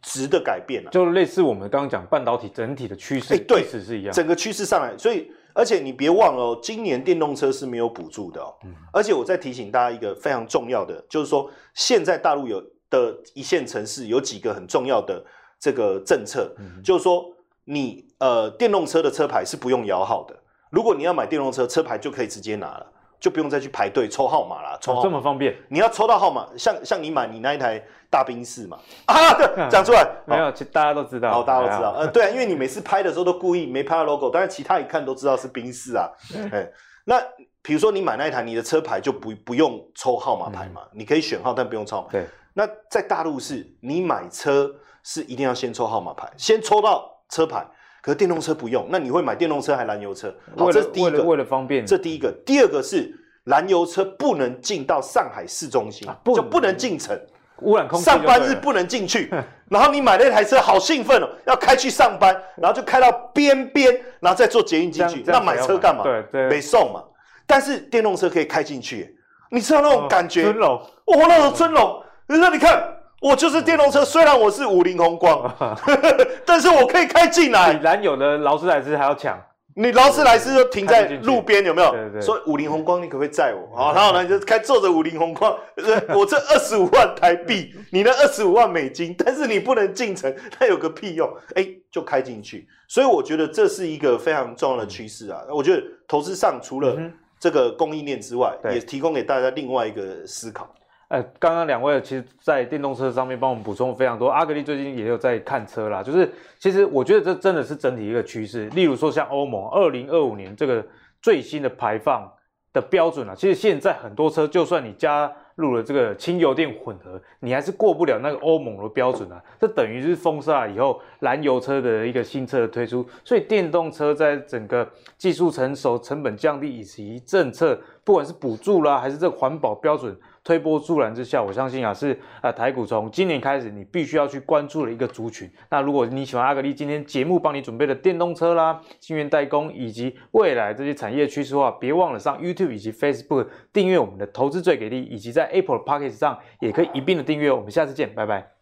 [0.00, 15.24] 值的改变了，就类似我们刚刚讲半导体整体的趋势，哎，对，是一样，整个趋势上来，所以而且你别忘了哦，今年电动车是没有补助的哦，嗯、而且我再提醒大家一个非常重要的，就是说现在大陆有的一线城市有几个很重要的。
[15.58, 17.24] 这个政策、嗯、就是说，
[17.64, 20.36] 你呃电动车的车牌是不用摇号的。
[20.68, 22.92] 如果你要买电动车，车牌就可以直接拿了，
[23.26, 24.78] 就不用再去排队抽号码了。
[24.80, 25.52] 抽这么方便？
[25.68, 28.78] 你要抽到号码，像像你买你那一台大宾士嘛？
[29.06, 30.52] 啊，对，讲出来没有？
[30.52, 31.90] 其实大家都知道，好，大家都知道。
[31.98, 36.08] 呃，对啊，因为你每次拍的时候都故意没拍到 logo，但是其他一看都知道是宾士啊。
[36.52, 36.70] 哎，
[37.04, 37.20] 那
[37.62, 40.82] 比如说你买那一台，你的车牌就不不用抽号码牌嘛？
[40.84, 42.06] 嗯、你可以选号，但不用抽。
[42.12, 42.24] 对。
[42.54, 44.72] 那在大陆是，你买车。
[45.08, 47.64] 是一定要先抽号码牌，先抽到车牌。
[48.06, 50.32] 可是电动车不用，那你会买电动车还燃油车？
[50.56, 51.84] 好，这是第一个，为了方便。
[51.84, 57.20] 这第一个，第二个是燃油车不能进到上海市中心，啊、不就不能进城，
[57.62, 58.04] 污染空气。
[58.04, 59.28] 上班日不能进去。
[59.68, 65.24] 然后你买那台车好兴奋哦，要开去上班，然后就开到边边，然后再坐捷运进去。
[65.26, 66.04] 那买车干嘛？
[66.04, 67.02] 对对，没送嘛。
[67.44, 69.18] 但是电动车可以开进去，
[69.50, 70.44] 你知道那种感觉？
[70.44, 72.95] 尊龙，哦，那种尊龙，那你看。
[73.20, 75.54] 我就是电动车，虽然我是五菱宏光，
[76.44, 77.72] 但是我可以开进来。
[77.74, 79.38] 比燃油的劳斯莱斯还要强。
[79.78, 81.90] 你劳斯莱斯就停在路边，有没有？
[81.90, 82.20] 对对对。
[82.22, 83.76] 所以五菱宏光，你可不可以载我？
[83.76, 85.54] 好，然后呢，就开坐着五菱宏光，
[86.16, 91.30] 我这二十五万台币，你那二十五万美金，但是你不能进城，那有个屁用？
[91.56, 92.66] 哎，就开进去。
[92.88, 95.42] 所以我觉得这是一个非常重要的趋势啊。
[95.50, 96.96] 我觉得投资上除了
[97.38, 100.66] 这个供应链之外，也提供给大家另外一个思考。
[101.08, 104.28] 呃，刚刚两位其实，在电动车上面帮我们补充非常多。
[104.28, 106.28] 阿格力最近也有在看车啦，就是
[106.58, 108.66] 其实我觉得这真的是整体一个趋势。
[108.70, 110.84] 例如说，像欧盟二零二五年这个
[111.22, 112.28] 最新的排放
[112.72, 119.40] 的标准啊，其实现在很多车，就算你加入了这个氢油电混合，你还是过不了那个欧盟的标准啊。
[119.60, 123.06] 这等于是封杀以后燃油车的一个新车的推出。
[123.24, 124.84] 所以电动车在整个
[125.16, 130.18] 技术成熟、成本降低以及政策，不管是补助啦，还是这个环保标准。
[130.46, 135.50] 推波助澜之下，我相信啊是啊台股从今年开始，你必须要去关注的一个族群。
[135.68, 147.50] 那如果你喜欢阿格力今天节目帮你准备的电动车啦、晶圆代工以及未来这些产业趋势的话，别忘了上 YouTube 以及 Facebook 订阅我们的投资最给力，以及在 Apple Podcast 上也可以一并的订阅。
[147.50, 148.55] 我们下次见，拜拜。